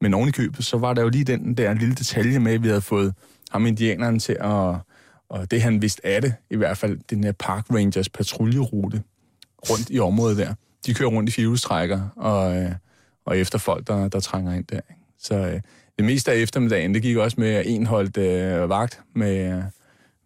[0.00, 2.62] Men oven i købet, så var der jo lige den der lille detalje med, at
[2.62, 3.14] vi havde fået
[3.50, 4.74] ham indianeren til at,
[5.28, 9.02] og det han vidste af det, i hvert fald den her Park Rangers patruljerute
[9.70, 10.54] rundt i området der.
[10.86, 12.72] De kører rundt i firehjulstrækker og, øh,
[13.24, 14.80] og efter folk, der, der trænger ind der.
[15.18, 15.60] Så øh,
[15.96, 19.62] det meste af eftermiddagen, det gik også med at en holdt øh, vagt med,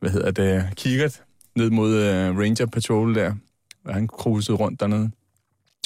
[0.01, 1.23] hvad hedder det, kikkert
[1.57, 3.33] ned mod øh, Ranger Patrol der,
[3.85, 5.11] og han krusede rundt dernede.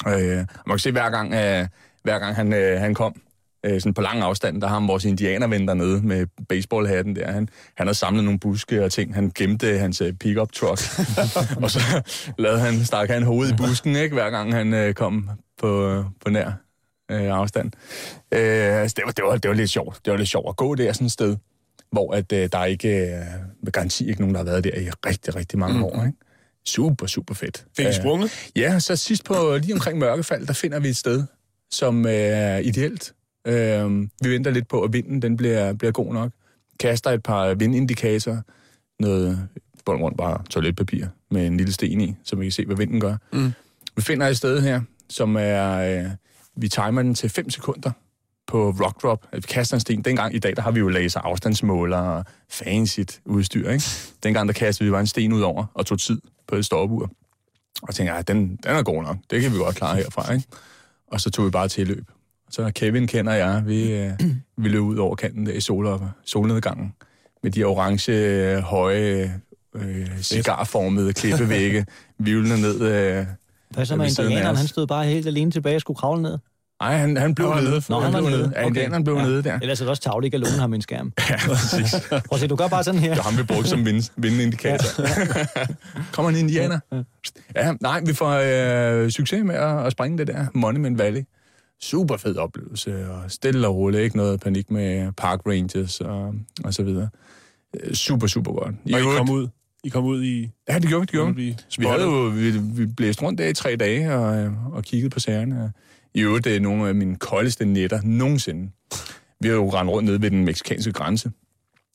[0.07, 1.66] Øh, man kan se, hver gang, øh,
[2.03, 3.20] hver gang han, øh, han kom,
[3.65, 7.33] øh, sådan på lang afstand, der har han vores indianerven dernede med baseballhatten der.
[7.33, 9.15] Han, han havde samlet nogle buske og ting.
[9.15, 10.81] Han gemte hans øh, pick-up truck,
[11.63, 11.81] og så
[12.39, 16.31] lavede han, stak han hovedet i busken, ikke, hver gang han øh, kom på, på
[16.31, 16.53] nær
[17.11, 17.71] øh, afstand.
[18.35, 20.01] Øh, altså, det, var, det, var, det var lidt sjovt.
[20.05, 21.37] Det var lidt sjovt at gå der sådan et sted,
[21.93, 23.25] hvor at, øh, der er ikke, øh,
[23.63, 25.85] med garanti ikke nogen, der har været der i rigtig, rigtig mange mm.
[25.85, 26.05] år.
[26.07, 26.19] Ikke?
[26.67, 27.67] Super, super fedt.
[27.77, 28.51] Fik I sprunget?
[28.57, 31.25] Øh, ja, så sidst på lige omkring mørkefald, der finder vi et sted,
[31.71, 33.13] som øh, er ideelt.
[33.49, 36.32] Øh, vi venter lidt på, at vinden den bliver, bliver god nok.
[36.80, 38.40] Kaster et par vindindikatorer,
[39.01, 39.49] noget
[39.84, 43.01] bund rundt bare toiletpapir med en lille sten i, så vi kan se, hvad vinden
[43.01, 43.16] gør.
[43.32, 43.53] Mm.
[43.96, 45.72] Vi finder et sted her, som er...
[45.74, 46.11] Øh,
[46.61, 47.90] vi timer den til 5 sekunder
[48.46, 49.26] på rock drop.
[49.32, 50.03] Vi kaster en sten.
[50.03, 53.84] Dengang i dag, der har vi jo laser afstandsmåler og fancy udstyr, ikke?
[54.22, 57.11] Dengang, der kastede vi bare en sten ud over og tog tid på et stopur.
[57.82, 59.16] Og tænkte, ja, den, den er god nok.
[59.30, 60.46] Det kan vi godt klare herfra, ikke?
[61.07, 62.11] Og så tog vi bare til løb.
[62.51, 64.11] Så Kevin kender jeg, vi, øh,
[64.57, 66.94] vi løb ud over kanten der i sol solnedgangen
[67.42, 69.40] med de orange, høje,
[69.74, 71.86] øh, cigarformede klippevægge,
[72.18, 73.26] vivlende ned øh,
[73.70, 74.57] hvad så med indianeren?
[74.57, 76.38] Han stod bare helt alene tilbage og skulle kravle ned.
[76.82, 77.82] Nej, han, han blev nede.
[77.88, 78.53] Nå, han, han var nede.
[78.57, 79.22] Ja, indianeren blev ja.
[79.22, 79.59] nede der.
[79.62, 81.12] Ellers er det også tavligt ikke at låne ham en skærm.
[81.30, 82.09] Ja, præcis.
[82.09, 83.14] Prøv at se, du gør bare sådan her.
[83.14, 85.03] Det har vi brugt som vind, vindindikator.
[86.14, 86.78] Kommer en indianer?
[87.57, 88.30] Ja, nej, vi får
[89.05, 91.22] øh, succes med at, at springe det der Monument Valley.
[91.83, 96.74] Super fed oplevelse, og stille og roligt, ikke noget panik med Park Rangers og, og
[96.74, 97.09] så videre.
[97.93, 98.74] Super, super godt.
[98.85, 99.49] I og I kom ud?
[99.85, 100.51] I kom ud i...
[100.68, 101.57] Ja, det gjorde vi, det gjorde vi.
[101.79, 105.20] Vi, havde jo, vi, vi blæste rundt der i tre dage og, og kiggede på
[105.20, 105.72] sagerne.
[106.14, 108.70] I øvrigt, det er nogle af mine koldeste nætter nogensinde.
[109.41, 111.31] Vi har jo rendt rundt nede ved den meksikanske grænse.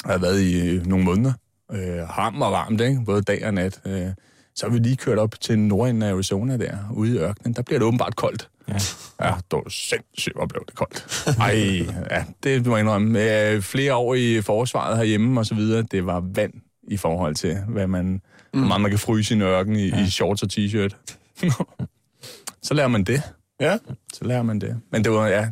[0.05, 1.33] Jeg har været i øh, nogle måneder.
[1.71, 3.01] Øh, ham og varmt, ikke?
[3.05, 3.81] Både dag og nat.
[3.85, 4.07] Øh,
[4.55, 7.53] så har vi lige kørt op til nordenden af Arizona der, ude i ørkenen.
[7.53, 8.49] Der bliver det åbenbart koldt.
[8.67, 8.73] Ja,
[9.21, 11.27] ja det var sindssygt, hvor blev det koldt.
[11.39, 11.55] Ej,
[12.11, 13.49] ja, det må jeg indrømme.
[13.49, 16.53] Øh, flere år i forsvaret herhjemme og så videre, det var vand
[16.83, 18.59] i forhold til, hvad man, mm.
[18.59, 20.05] hvor meget man kan fryse i ørken i, ja.
[20.05, 21.17] i shorts og t-shirt.
[22.67, 23.21] så lærer man det.
[23.59, 23.77] Ja.
[24.13, 24.81] Så lærer man det.
[24.91, 25.49] Men det var, ja,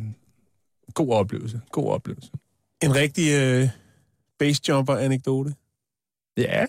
[0.94, 1.60] god oplevelse.
[1.70, 2.30] God oplevelse.
[2.82, 3.68] En rigtig øh,
[4.38, 5.54] basejumper-anekdote?
[6.36, 6.66] Ja,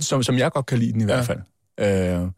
[0.00, 1.06] som, som jeg godt kan lide den i ja.
[1.06, 1.40] hvert fald.
[1.78, 2.28] Øh,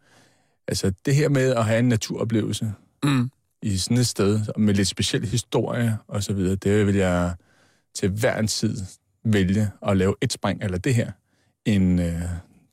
[0.68, 2.72] altså, det her med at have en naturoplevelse
[3.06, 3.30] mm.
[3.62, 7.34] i sådan et sted, med lidt speciel historie og så videre, det vil jeg
[7.94, 8.76] til hver en tid
[9.24, 11.12] vælge at lave et spring, eller det her,
[11.64, 12.22] en øh,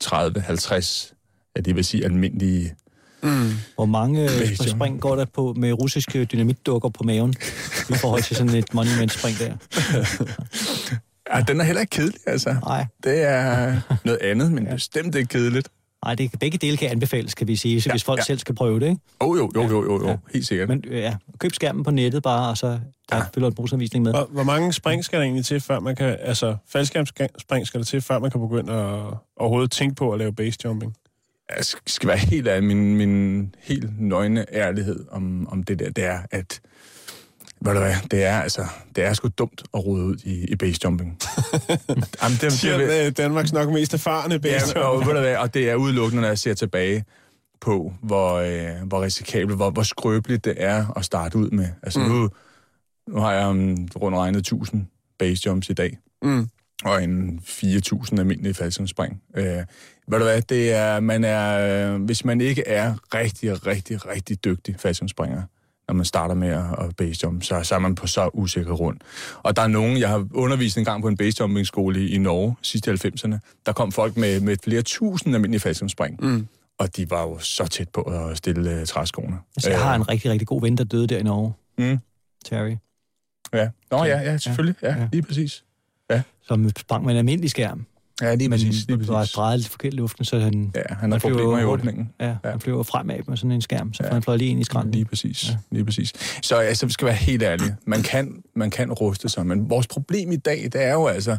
[0.03, 1.13] 30-50,
[1.55, 2.75] ja, det vil sige almindelige
[3.23, 3.51] Mm.
[3.75, 7.33] Hvor mange øh, spring går der på med russiske dynamitdukker på maven
[7.89, 9.55] i forhold til sådan et monumentspring der?
[11.35, 12.55] ja, den er heller ikke kedelig, altså.
[12.63, 12.85] Nej.
[13.03, 14.73] Det er noget andet, men ja.
[14.73, 15.69] bestemt ikke kedeligt.
[16.03, 18.23] Nej, det, begge dele kan anbefales, kan vi sige, så ja, hvis folk ja.
[18.23, 19.01] selv skal prøve det, ikke?
[19.19, 20.17] Oh, jo, jo, jo, jo, jo, ja.
[20.33, 20.69] helt sikkert.
[20.69, 22.67] Men ja, køb skærmen på nettet bare, og så
[23.09, 23.23] der ja.
[23.35, 24.11] følger en brugsanvisning med.
[24.11, 27.85] Hvor, hvor mange spring skal der egentlig til, før man kan, altså faldskærmspring skal der
[27.85, 30.95] til, før man kan begynde at overhovedet tænke på at lave basejumping?
[31.57, 36.03] Jeg skal være helt af min, min helt nøgne ærlighed om, om det der, det
[36.03, 36.61] er, at
[37.65, 40.55] ved du hvad, det er, altså, det er sgu dumt at rode ud i, i
[40.55, 41.17] basejumping.
[42.21, 44.75] Jamen, det, Siger det, det, Danmarks nok mest erfarne basejumping.
[44.75, 47.03] Ja, og, ved du hvad, og det er udelukkende, når jeg ser tilbage
[47.61, 51.67] på, hvor, øh, hvor risikabelt, hvor, hvor skrøbeligt det er at starte ud med.
[51.83, 52.05] Altså mm.
[52.05, 52.29] nu,
[53.07, 54.87] nu har jeg um, rundt regnet 1000
[55.19, 55.97] basejumps i dag.
[56.21, 56.47] Mm.
[56.85, 59.21] og en 4.000 almindelige faldskærmsspring.
[59.37, 59.63] Øh,
[60.07, 64.45] ved du hvad, det er, man er, øh, hvis man ikke er rigtig, rigtig, rigtig
[64.45, 65.41] dygtig faldskærmsspringer,
[65.87, 68.97] når man starter med at, at basejump, så, så er man på så usikker grund.
[69.37, 72.55] Og der er nogen, jeg har undervist en gang på en basejumping-skole i, i Norge,
[72.61, 76.25] sidste 90'erne, der kom folk med, med flere tusind almindelige faldskærmsspring.
[76.25, 76.47] Mm.
[76.77, 79.37] Og de var jo så tæt på at stille uh, træskoene.
[79.55, 81.53] Altså, jeg har en rigtig, rigtig god ven, der døde der i Norge.
[81.77, 81.99] Mm.
[82.45, 82.75] Terry.
[83.53, 83.69] Ja.
[83.91, 84.75] Nå ja, ja, selvfølgelig.
[84.81, 85.07] Ja, ja.
[85.11, 85.63] lige præcis.
[86.09, 86.21] Ja.
[86.41, 87.85] Som sprang med en almindelig skærm.
[88.23, 88.87] Ja, lige men præcis.
[88.87, 89.33] Lige var præcis.
[89.33, 90.71] drejet lidt forkert i luften, så han...
[90.75, 92.09] Ja, han har problemer i åbningen.
[92.19, 94.13] Ja, ja, han flyver fremad med sådan en skærm, så Ja.
[94.13, 94.91] han fløj lige ind i skrænten.
[94.93, 95.49] Lige præcis.
[95.49, 95.57] Ja.
[95.71, 96.13] Lige præcis.
[96.41, 97.75] Så altså, vi skal være helt ærlige.
[97.85, 101.37] Man kan, man kan ruste sig, men vores problem i dag, det er jo altså,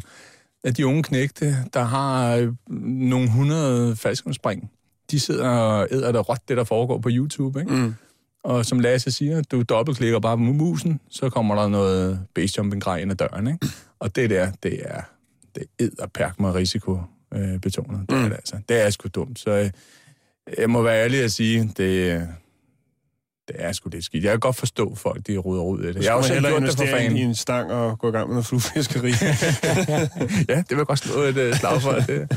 [0.63, 2.53] at de unge knægte, der har øh,
[3.09, 4.71] nogle hundrede faldskærmsspring,
[5.11, 7.73] de sidder og æder det råt, det der foregår på YouTube, ikke?
[7.73, 7.95] Mm.
[8.43, 13.11] Og som Lasse siger, du dobbeltklikker bare på musen, så kommer der noget basejumping-grej ind
[13.11, 13.67] ad døren, ikke?
[13.99, 15.01] Og det der, det er,
[15.55, 16.99] det er perk med risiko
[17.33, 18.09] øh, betonet.
[18.09, 18.29] Det er Mm.
[18.29, 18.55] det altså.
[18.69, 19.39] Det er sgu dumt.
[19.39, 19.69] Så øh,
[20.57, 22.27] jeg må være ærlig at sige, det,
[23.47, 24.23] det er sgu lidt skidt.
[24.23, 26.03] Jeg kan godt forstå folk, de ruder ud i det.
[26.03, 28.27] Jeg har også selv gjort det for investere i en stang og gå i gang
[28.27, 29.09] med noget fluefiskeri.
[30.49, 31.91] ja, det vil godt slå et uh, slag for.
[31.91, 32.31] Det.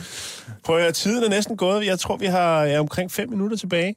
[0.65, 1.87] Prøv at høre, tiden er næsten gået.
[1.87, 3.95] Jeg tror, vi har ja, omkring fem minutter tilbage.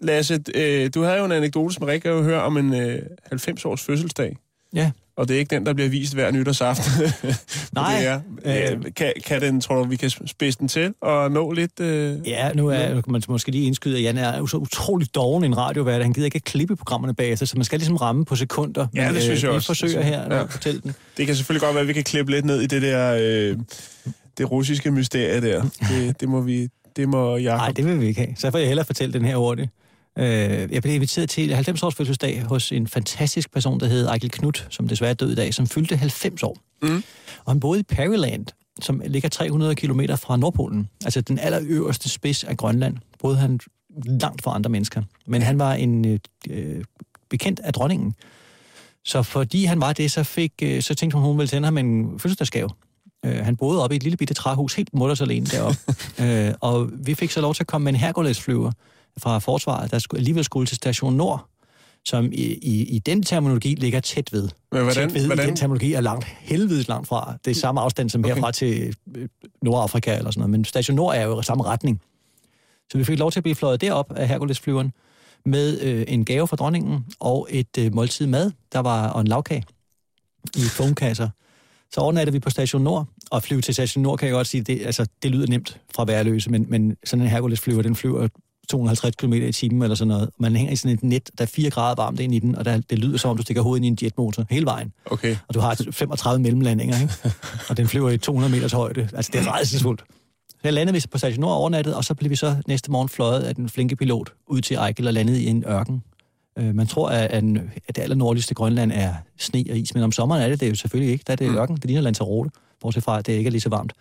[0.00, 3.02] Lasse, øh, du havde jo en anekdote, som Rikke jo høre om en øh,
[3.32, 4.36] 90-års fødselsdag.
[4.76, 4.90] Ja.
[5.16, 6.92] Og det er ikke den, der bliver vist hver nytårsaften.
[7.74, 8.06] Nej, det
[8.44, 8.72] er.
[8.72, 11.80] Øh, kan, kan den, tror du, vi kan spidse den til og nå lidt...
[11.80, 12.16] Øh...
[12.26, 15.56] Ja, nu er man måske lige indskyde, at Jan er jo så utrolig doven en
[15.56, 16.02] radiovært.
[16.02, 18.86] Han gider ikke at klippe programmerne bagefter, så man skal ligesom ramme på sekunder.
[18.94, 19.66] Ja, det synes jeg vi også.
[19.66, 20.42] forsøger her Ja.
[20.42, 20.94] at fortælle den.
[21.16, 23.18] Det kan selvfølgelig godt være, at vi kan klippe lidt ned i det der...
[23.20, 23.56] Øh,
[24.38, 25.62] det russiske mysterie der.
[25.90, 26.68] Det, det må vi...
[26.96, 27.56] Det må jeg.
[27.56, 28.34] Nej, det vil vi ikke have.
[28.36, 29.70] Så får jeg hellere fortælle den her hurtigt.
[30.18, 34.66] Øh, jeg blev inviteret til 90-års fødselsdag hos en fantastisk person, der hed Ejkel Knut,
[34.70, 36.56] som desværre er død i dag, som fyldte 90 år.
[36.82, 37.02] Mm.
[37.44, 38.46] Og han boede i Perryland,
[38.80, 40.88] som ligger 300 km fra Nordpolen.
[41.04, 42.96] Altså den allerøverste spids af Grønland.
[43.18, 43.60] Boede han
[44.04, 45.02] langt fra andre mennesker.
[45.26, 46.84] Men han var en øh,
[47.30, 48.14] bekendt af dronningen.
[49.04, 51.78] Så fordi han var det, så, fik, øh, så tænkte hun, hun ville sende ham
[51.78, 52.68] en fødselsdagsgave.
[53.24, 55.78] Øh, han boede oppe i et lille bitte træhus, helt mutters alene deroppe.
[56.24, 58.72] øh, og vi fik så lov til at komme med en Hercules-flyver
[59.18, 61.48] fra forsvaret, der skulle, alligevel skulle til station Nord,
[62.04, 64.48] som i, i, i den terminologi ligger tæt ved.
[64.72, 67.36] Men hvordan, tæt ved i hvordan, den terminologi er langt, helvedes langt fra.
[67.44, 68.34] Det er samme afstand som Okay.
[68.34, 69.28] herfra til øh,
[69.62, 72.00] Nordafrika eller sådan noget, men station Nord er jo i samme retning.
[72.92, 74.92] Så vi fik lov til at blive fløjet derop af Hercules-flyveren
[75.44, 79.26] med øh, en gave fra dronningen og et øh, måltid mad, der var og en
[79.26, 79.64] lavkage
[80.56, 81.28] i foamkasser.
[81.92, 84.62] Så overnattede vi på Station Nord, og flyve til Station Nord kan jeg godt sige,
[84.62, 88.28] det, altså, det lyder nemt fra Værløse, men, men sådan en Hercules-flyver, den flyver
[88.68, 90.30] 250 km i timen eller sådan noget.
[90.38, 92.64] Man hænger i sådan et net, der er 4 grader varmt ind i den, og
[92.64, 94.92] der, det lyder som om, du stikker hovedet ind i en jetmotor hele vejen.
[95.06, 95.36] Okay.
[95.48, 97.14] Og du har 35 mellemlandinger, ikke?
[97.68, 99.08] og den flyver i 200 meters højde.
[99.14, 100.04] Altså, det er rejsesfuldt.
[100.50, 103.08] Så jeg landede vi på Station Nord overnattet, og så blev vi så næste morgen
[103.08, 106.02] fløjet af den flinke pilot ud til Ejkel og landede i en ørken.
[106.58, 107.44] Øh, man tror, at, at
[107.96, 111.12] det allernordligste Grønland er sne og is, men om sommeren er det det jo selvfølgelig
[111.12, 111.24] ikke.
[111.26, 111.56] Der er det Mm.
[111.56, 112.50] ørken, det ligner Lanzarote,
[112.80, 113.92] bortset fra, at det ikke er lige så varmt.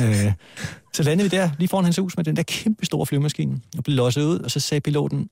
[0.00, 0.32] øh,
[0.94, 3.84] så landede vi der, lige foran hans hus, med den der kæmpe store flyvemaskine, og
[3.84, 5.28] blev losset ud, og så sagde piloten,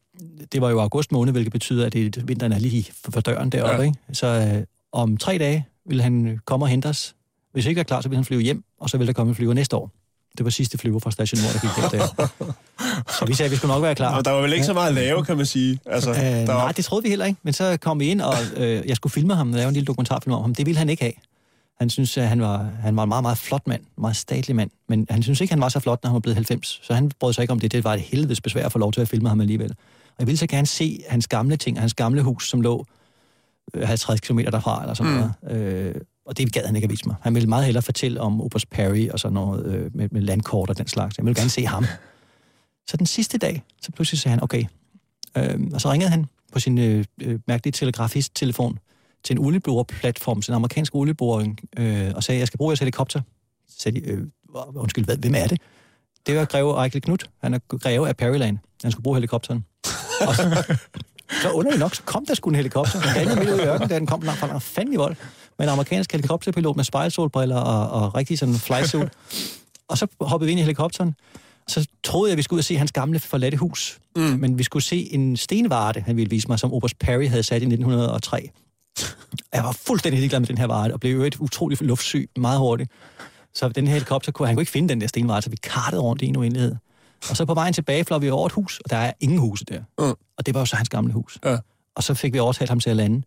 [0.53, 3.75] det var jo august måned, hvilket betyder, at det, vinteren er lige for, døren deroppe,
[3.77, 3.81] Ja.
[3.83, 3.87] ja.
[3.87, 3.99] ikke?
[4.13, 7.15] Så øh, om tre dage vil han komme og hente os.
[7.53, 9.37] Hvis ikke er klar, så vil han flyve hjem, og så vil der komme en
[9.37, 9.91] flyver næste år.
[10.39, 12.27] Det var sidste flyver fra Station Nord, der gik hjem der.
[13.19, 14.17] Så vi sagde, at vi skulle nok være klar.
[14.17, 15.79] Og der var vel ikke så meget at lave, kan man sige.
[15.87, 17.39] Altså, Øh, der var, nej, det troede vi heller ikke.
[17.43, 20.35] Men så kom vi ind, og øh, jeg skulle filme ham, lave en lille dokumentarfilm
[20.35, 20.55] om ham.
[20.55, 21.13] Det ville han ikke have.
[21.81, 23.81] Han synes, at han var, han var en meget, meget flot mand.
[23.81, 24.71] En meget statlig mand.
[24.89, 26.81] Men han synes ikke, han var så flot, når han var blevet 90.
[26.83, 27.73] Så han brød sig ikke om det.
[27.73, 29.71] Det var et helvedes besvær at få lov til at filme ham alligevel.
[29.71, 32.87] Og jeg ville så gerne se hans gamle ting, hans gamle hus, som lå
[33.75, 35.19] øh, 50 km derfra, eller sådan Mm.
[35.49, 35.63] noget.
[35.63, 35.95] Øh,
[36.27, 37.17] og det gad han ikke at vise mig.
[37.23, 40.71] Han ville meget hellere fortælle om Oberst Perry og sådan noget øh, med, med landkort
[40.71, 41.19] og den slags.
[41.19, 41.85] Jeg ville gerne se ham.
[42.91, 44.65] Så den sidste dag, så pludselig sagde han, okay.
[45.37, 48.79] Øh, og så ringede han på sin øh, øh, mærkelige telegrafist-telefon
[49.25, 53.21] til en olieboreplatform, til en amerikansk olieboring, øh, og sagde, jeg skal bruge jeres helikopter.
[53.69, 54.19] Så sagde de, øh,
[54.75, 55.61] undskyld, hvad, hvem er det?
[56.27, 57.31] Det var greve Ejkel Knut.
[57.43, 58.59] Han er greve af Perryland.
[58.83, 59.65] Han skulle bruge helikopteren.
[60.29, 60.77] Og så,
[61.43, 63.01] så underligt nok, så kom der sgu en helikopter.
[63.01, 65.17] Den landede midt ude i ørkenen, da den kom langt fra langt fandme i vold.
[65.59, 69.09] Med en amerikansk helikopterpilot med spejlsolbriller og, og rigtig sådan flysuit.
[69.89, 71.15] Og så hoppede vi ind i helikopteren.
[71.69, 73.99] Så troede jeg, at vi skulle ud og se hans gamle forladte hus.
[74.17, 74.23] Mm.
[74.23, 77.63] Men vi skulle se en stenvarte, han ville vise mig, som Oberst Perry havde sat
[77.63, 78.51] i 1903.
[79.53, 82.59] Jeg var fuldstændig ligeglad med den her varte, og blev jo et utroligt luftsyg meget
[82.59, 82.91] hurtigt.
[83.55, 86.03] Så den her helikopter kunne han kunne ikke finde den der stenvarte, så vi kartede
[86.03, 86.77] rundt i en uendelighed.
[87.31, 89.65] Og så på vejen tilbage fløj vi over et hus, og der er ingen huse
[89.65, 89.81] der.
[89.99, 90.15] Mm.
[90.39, 91.39] Og det var jo så hans gamle hus.
[91.45, 91.57] Ja.
[91.95, 93.23] Og så fik vi overtalt ham til at lande.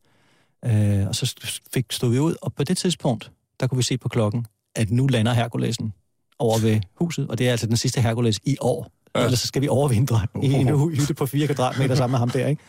[0.65, 1.35] Øh, og så
[1.73, 4.45] fik, stod vi ud, og på det tidspunkt, der kunne vi se på klokken,
[4.75, 5.93] at nu lander Herkulesen
[6.39, 8.91] over ved huset, og det er altså den sidste Herkules i år.
[9.15, 9.23] Ja.
[9.23, 12.47] Ellers så skal vi overvintre i en hytte på 4 kvadratmeter sammen med ham der,
[12.47, 12.61] ikke?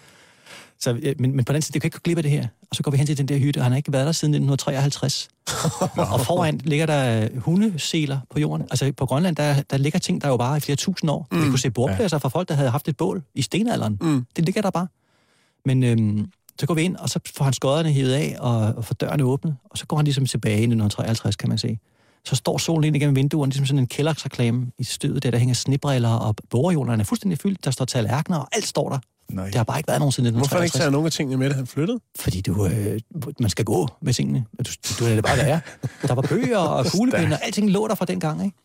[0.81, 2.47] Så, øh, men, men på den side, det kan ikke gå glip af det her.
[2.71, 4.13] Og så går vi hen til den der hytte, og han har ikke været der
[4.13, 5.29] siden 1953.
[6.13, 8.67] og foran ligger der hundeseler på jorden.
[8.71, 11.29] Altså på Grønland, der, der ligger ting, der jo bare i flere tusind år.
[11.33, 11.45] Mm.
[11.45, 13.99] Vi kunne se bordpladser fra folk, der havde haft et bål i stenalderen.
[14.01, 14.27] Mm.
[14.37, 14.87] Det ligger der bare.
[15.65, 16.27] Men øhm,
[16.61, 19.25] så går vi ind, og så får han skodderne hævet af, og, og får dørene
[19.25, 19.57] åbnet.
[19.71, 21.79] Og så går han ligesom tilbage i 1953, kan man se.
[22.25, 25.55] Så står solen ind igennem vinduerne, ligesom sådan en kælderreklame i stødet, der, der hænger
[25.55, 27.65] snibriller, og borehjulerne er fuldstændig fyldt.
[27.65, 28.99] Der står tallerkener, og alt står der.
[29.31, 29.47] Nej.
[29.47, 30.49] Det har bare ikke været nogen siden 1953.
[30.49, 32.01] Hvorfor har ikke taget nogen af tingene med, da han flyttede?
[32.19, 33.01] Fordi du, øh,
[33.41, 34.45] man skal gå med tingene.
[34.59, 35.61] Du, du er det bare, der er.
[36.03, 38.57] Der var bøger og kuglepinde, og alting lå der fra den gang, ikke?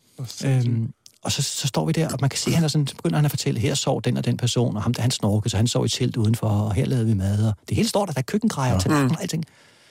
[0.46, 0.94] Øhm,
[1.24, 2.96] og så, så står vi der, og man kan se, at han er sådan, så
[2.96, 5.50] begynder han at fortælle, her sov den og den person, og ham der han snorkede,
[5.50, 8.06] så han sov i telt udenfor, og her lavede vi mad, og det hele står
[8.06, 9.04] der, der er køkkengrejer og ja.
[9.04, 9.46] og alting.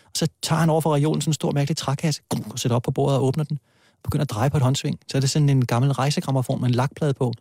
[0.04, 2.82] Og så tager han over for regionen sådan en stor mærkelig trækasse, og sætter op
[2.82, 3.58] på bordet og åbner den,
[3.94, 4.98] og begynder at dreje på et håndsving.
[5.10, 7.32] Så er det sådan en gammel rejsegrammofon med en lakplade på.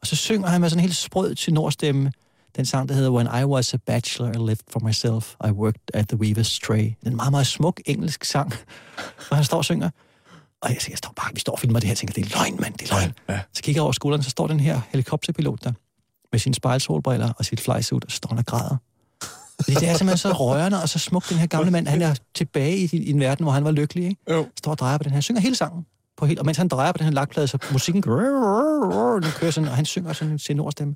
[0.00, 2.12] Og så synger han med sådan en helt sprød til nordstemme,
[2.56, 5.90] den sang, der hedder When I Was a Bachelor, I Lived for Myself, I Worked
[5.94, 6.82] at the Weaver's Stray.
[6.82, 8.52] Det er en meget, meget smuk engelsk sang,
[9.28, 9.90] hvor han står og synger.
[10.62, 12.38] Og jeg, jeg står bare, vi står og filmer det her, og tænker, det er
[12.38, 13.12] løgn, mand, det er løgn.
[13.28, 13.40] Ja.
[13.52, 15.72] Så kigger jeg over skulderen, så står den her helikopterpilot der,
[16.32, 18.76] med sine spejlsolbriller og sit flysuit, og så står han og græder.
[19.60, 21.88] Fordi det er simpelthen så rørende og så smukt, den her gamle mand.
[21.88, 24.32] Han er tilbage i, i en verden, hvor han var lykkelig, ikke?
[24.32, 24.46] Jo.
[24.58, 25.20] Står og drejer på den her.
[25.20, 25.86] Synger hele sangen.
[26.16, 29.68] På helt, og mens han drejer på den her lakplade, så musikken den kører sådan,
[29.68, 30.94] og han synger sådan sin ordstemme.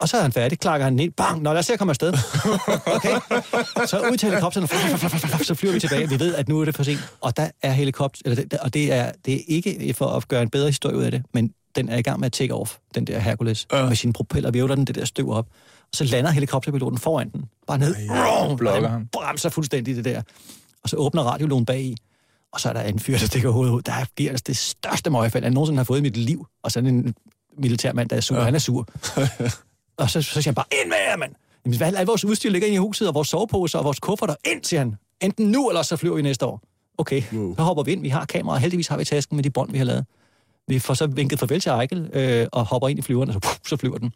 [0.00, 1.90] Og så er han færdig, klakker han ned, bang, når lad os se at komme
[1.90, 2.12] afsted.
[2.96, 3.20] Okay?
[3.86, 4.68] Så ud til helikopteren,
[5.44, 6.08] så flyver vi tilbage.
[6.08, 7.00] Vi ved, at nu er det for sent.
[7.20, 10.50] Og der er helikopter, eller, og det er, det er ikke for at gøre en
[10.50, 13.04] bedre historie ud af det, men den er i gang med at take off, den
[13.04, 13.88] der Hercules, uh.
[13.88, 15.46] med sine propeller, vivler den det der støv op.
[15.82, 18.58] Og så lander helikopterpiloten foran den, bare ned, Ej, ja, og
[19.12, 20.22] bremser fuldstændig det der.
[20.82, 21.96] Og så åbner radiologen bag i,
[22.52, 23.82] og så er der en fyr, der stikker hovedet ud.
[23.82, 26.46] Der giver altså det største møgfald, jeg nogensinde har fået i mit liv.
[26.62, 27.14] Og sådan en
[27.58, 28.36] militærmand, der er sur.
[28.36, 28.42] Ja.
[28.42, 28.88] Han er sur.
[30.00, 31.32] Og så, så siger han bare, ind med jer, mand!
[31.64, 34.34] Jamen, hvad, alt vores udstyr ligger inde i huset, og vores soveposer og vores kufferter.
[34.44, 34.96] Ind, siger han.
[35.20, 36.62] Enten nu, eller så flyver vi næste år.
[36.98, 37.56] Okay, wow.
[37.56, 38.02] så hopper vi ind.
[38.02, 40.06] Vi har kamera, og heldigvis har vi tasken med de bånd, vi har lavet.
[40.68, 43.40] Vi får så vinket farvel til Eichel, øh, og hopper ind i flyveren, og så,
[43.40, 44.12] puff, så flyver den.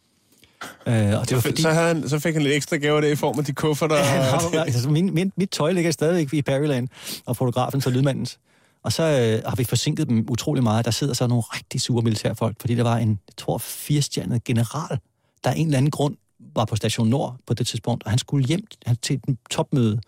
[0.87, 1.63] Øh, og det var fordi...
[1.63, 3.97] så, havde han, så fik han lidt ekstra gaver der i form af de kufferter.
[4.05, 4.67] Ja, og...
[4.67, 6.89] altså, min, min, mit tøj ligger stadigvæk i Perryland,
[7.27, 8.39] og fotografen så lydmandens.
[8.83, 10.85] Og så øh, har vi forsinket dem utrolig meget.
[10.85, 14.99] Der sidder så nogle rigtig sure militærfolk, fordi der var en, jeg tror, firestjernet general,
[15.45, 16.17] der er en eller anden grund
[16.57, 18.67] var på Station Nord på det tidspunkt, og han skulle hjem
[19.03, 20.01] til et topmøde,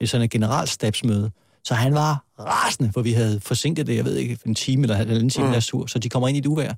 [0.00, 1.30] et sådan et generalstabsmøde.
[1.64, 4.96] Så han var rasende, for vi havde forsinket det, jeg ved ikke, en time eller
[4.96, 5.52] en anden time, mm.
[5.52, 6.72] der sur, så de kommer ind i et uvær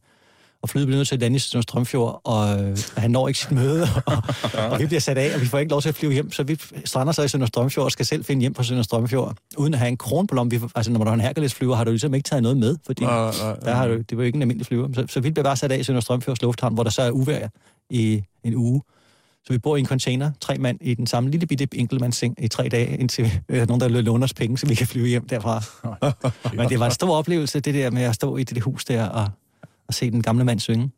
[0.63, 3.53] og flyet bliver nødt til at lande i Strømfjord, og øh, han når ikke sit
[3.53, 4.23] møde, og,
[4.71, 6.43] og vi bliver sat af, og vi får ikke lov til at flyve hjem, så
[6.43, 9.75] vi strander sig i Sønder Strømfjord og skal selv finde hjem på Sønder Strømfjord, uden
[9.75, 10.71] at have en kron på lommen.
[10.75, 13.05] Altså, når man har en Hercules flyver, har du ligesom ikke taget noget med, fordi
[13.05, 13.31] ja, ja.
[13.65, 14.89] Der har du, det var jo ikke en almindelig flyver.
[14.95, 17.11] Så, så vi bliver bare sat af i Sønder Strømfjords lufthavn, hvor der så er
[17.11, 17.49] uvejr
[17.91, 18.83] i en uge.
[19.45, 22.49] Så vi bor i en container, tre mand i den samme lille bitte enkeltmandsseng i
[22.49, 25.63] tre dage, indtil øh, nogen, der låner os penge, så vi kan flyve hjem derfra.
[26.57, 29.09] Men det var en stor oplevelse, det der med at stå i det hus der
[29.09, 29.29] og
[29.91, 30.91] at se den gamle mand synge.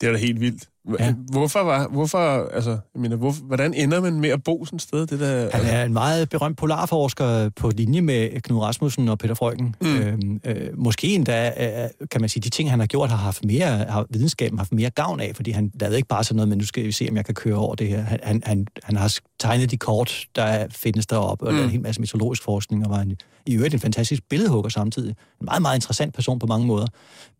[0.00, 0.68] Det er da helt vildt.
[0.98, 1.14] Ja.
[1.32, 2.18] Hvorfor var, hvorfor,
[2.54, 5.06] altså, jeg mener, hvor, hvordan ender man med at bo sådan et sted?
[5.06, 9.34] Det der, Han er en meget berømt polarforsker på linje med Knud Rasmussen og Peter
[9.34, 9.74] Frøken.
[9.80, 9.96] Mm.
[9.96, 13.44] Øhm, øh, måske endda, øh, kan man sige, de ting, han har gjort, har haft
[13.44, 16.58] mere, har videnskaben haft mere gavn af, fordi han lavede ikke bare sådan noget, men
[16.58, 18.02] nu skal vi se, om jeg kan køre over det her.
[18.22, 21.60] Han, han, han har tegnet de kort, der findes deroppe, og mm.
[21.60, 25.10] en hel masse meteorologisk forskning, og var en, i øvrigt en fantastisk billedhugger samtidig.
[25.40, 26.86] En meget, meget interessant person på mange måder.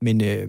[0.02, 0.24] Men...
[0.24, 0.48] Øh,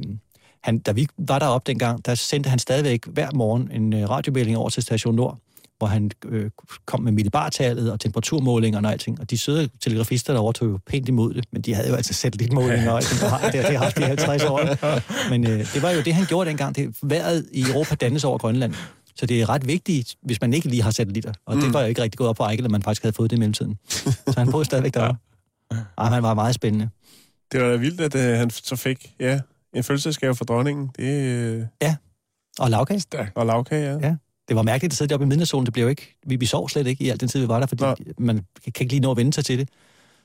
[0.64, 4.57] han, da vi var deroppe dengang, der sendte han stadigvæk hver morgen en øh, radiomelding
[4.57, 5.38] over til Station Nord,
[5.78, 6.49] hvor han øh,
[6.86, 9.20] kom med millibartallet og temperaturmålingerne og alting.
[9.20, 12.14] Og de søde telegrafister derovre tog jo pænt imod det, men de havde jo altså
[12.14, 13.20] satellitmålinger og alting.
[13.20, 15.30] Det, det har haft de 50 år.
[15.30, 16.76] Men øh, det var jo det, han gjorde dengang.
[16.76, 18.74] Det vejret i Europa dannes over Grønland.
[19.16, 21.34] Så det er ret vigtigt, hvis man ikke lige har satellitter.
[21.45, 21.62] Og mm.
[21.62, 23.38] det var jo ikke rigtig gået op på Eichel, at man faktisk havde fået det
[23.38, 23.78] i mellemtiden.
[23.88, 25.16] Så han boede stadigvæk derovre.
[25.97, 26.03] Ja.
[26.03, 26.89] han var meget spændende.
[27.51, 29.39] Det var da vildt, at uh, han så fik, ja,
[29.74, 30.90] en fødselsdagsgave for dronningen.
[30.98, 31.66] Det, øh...
[31.82, 31.96] Ja,
[32.60, 33.32] og lavkage.
[33.36, 34.08] Og lavkage, ja.
[34.08, 34.16] ja.
[34.48, 35.66] Det var mærkeligt at sidde deroppe i midnadssolen.
[35.66, 37.68] Det blev ikke, vi, vi sov slet ikke i al den tid, vi var der,
[37.68, 37.96] fordi Nå.
[38.18, 39.70] man kan ikke lige nå at vende sig til det.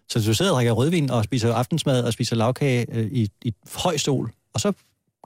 [0.09, 3.55] Så du sidder og drikker rødvin og spiser aftensmad og spiser lavkage øh, i, i
[3.75, 4.73] høj sol, og så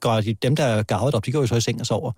[0.00, 2.12] går de, dem, der er gavet op, de går jo så i seng og sover.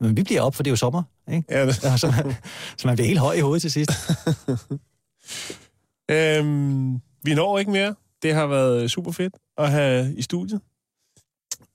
[0.00, 1.02] Men vi bliver op, for det er jo sommer.
[1.32, 1.44] Ikke?
[1.50, 1.74] Ja, det.
[2.00, 2.34] så, man,
[2.76, 3.90] så man bliver helt høj i hovedet til sidst.
[6.10, 7.94] øhm, vi når ikke mere.
[8.22, 10.60] Det har været super fedt at have i studiet.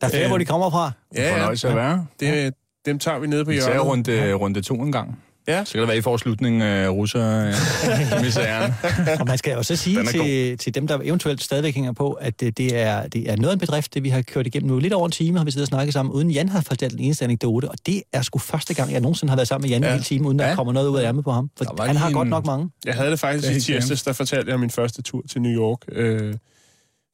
[0.01, 0.91] Der er flere, øh, hvor de kommer fra.
[1.15, 1.33] Ja, ja.
[1.33, 2.05] Fornøjelse at være.
[2.19, 2.53] Det,
[2.85, 3.73] dem tager vi nede på hjørnet.
[3.73, 5.19] Vi runde, runde to en gang.
[5.47, 5.63] Ja.
[5.65, 7.45] Så kan det være, I får slutningen af russer
[8.23, 8.73] misæren.
[9.19, 12.57] Og man skal også sige til, til dem, der eventuelt stadigvæk hænger på, at det,
[12.57, 14.79] det, er, det er noget af en bedrift, det vi har kørt igennem nu.
[14.79, 16.99] Lidt over en time har vi siddet og snakket sammen, uden Jan har fortalt den
[17.01, 19.81] eneste anekdote, og det er sgu første gang, jeg nogensinde har været sammen med Jan
[19.81, 19.87] ja.
[19.87, 19.93] Ja.
[19.93, 20.55] en hel time, uden der Ja.
[20.55, 21.49] kommer noget ud af ærmet på ham.
[21.57, 22.69] For Der han har lige godt en- nok mange.
[22.85, 25.41] Jeg havde det faktisk Det i tirsdags, der fortalte jeg om min første tur til
[25.41, 25.79] New York.
[25.91, 26.33] Øh,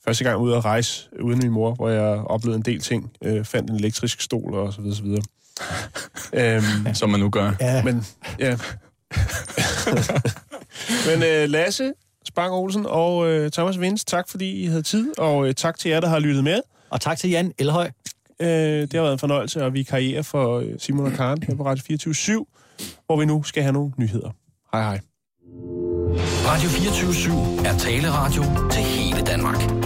[0.05, 3.11] første gang ude at rejse uden min mor, hvor jeg oplevede en del ting.
[3.23, 5.23] Øh, fandt en elektrisk stol og så videre, så videre.
[6.85, 7.51] øhm, Som man nu gør.
[7.59, 8.05] Ja, men,
[8.39, 8.57] ja.
[11.09, 11.93] men øh, Lasse
[12.27, 15.91] Spang Olsen og øh, Thomas Vinds, tak fordi I havde tid, og øh, tak til
[15.91, 16.61] jer, der har lyttet med.
[16.89, 17.91] og tak til Jan Elhøj.
[18.39, 21.55] Øh, det har været en fornøjelse, og vi karrierer for øh, Simon og Karen her
[21.55, 22.45] på Radio 24
[23.05, 24.29] hvor vi nu skal have nogle nyheder.
[24.73, 24.99] Hej hej.
[26.45, 27.33] Radio 24
[27.65, 29.80] er taleradio til hele Danmark.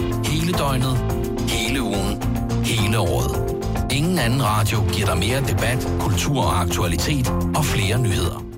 [0.58, 0.96] Døgnet,
[1.48, 2.22] hele ugen,
[2.64, 3.56] hele året.
[3.92, 8.55] Ingen anden radio giver dig mere debat, kultur og aktualitet og flere nyheder.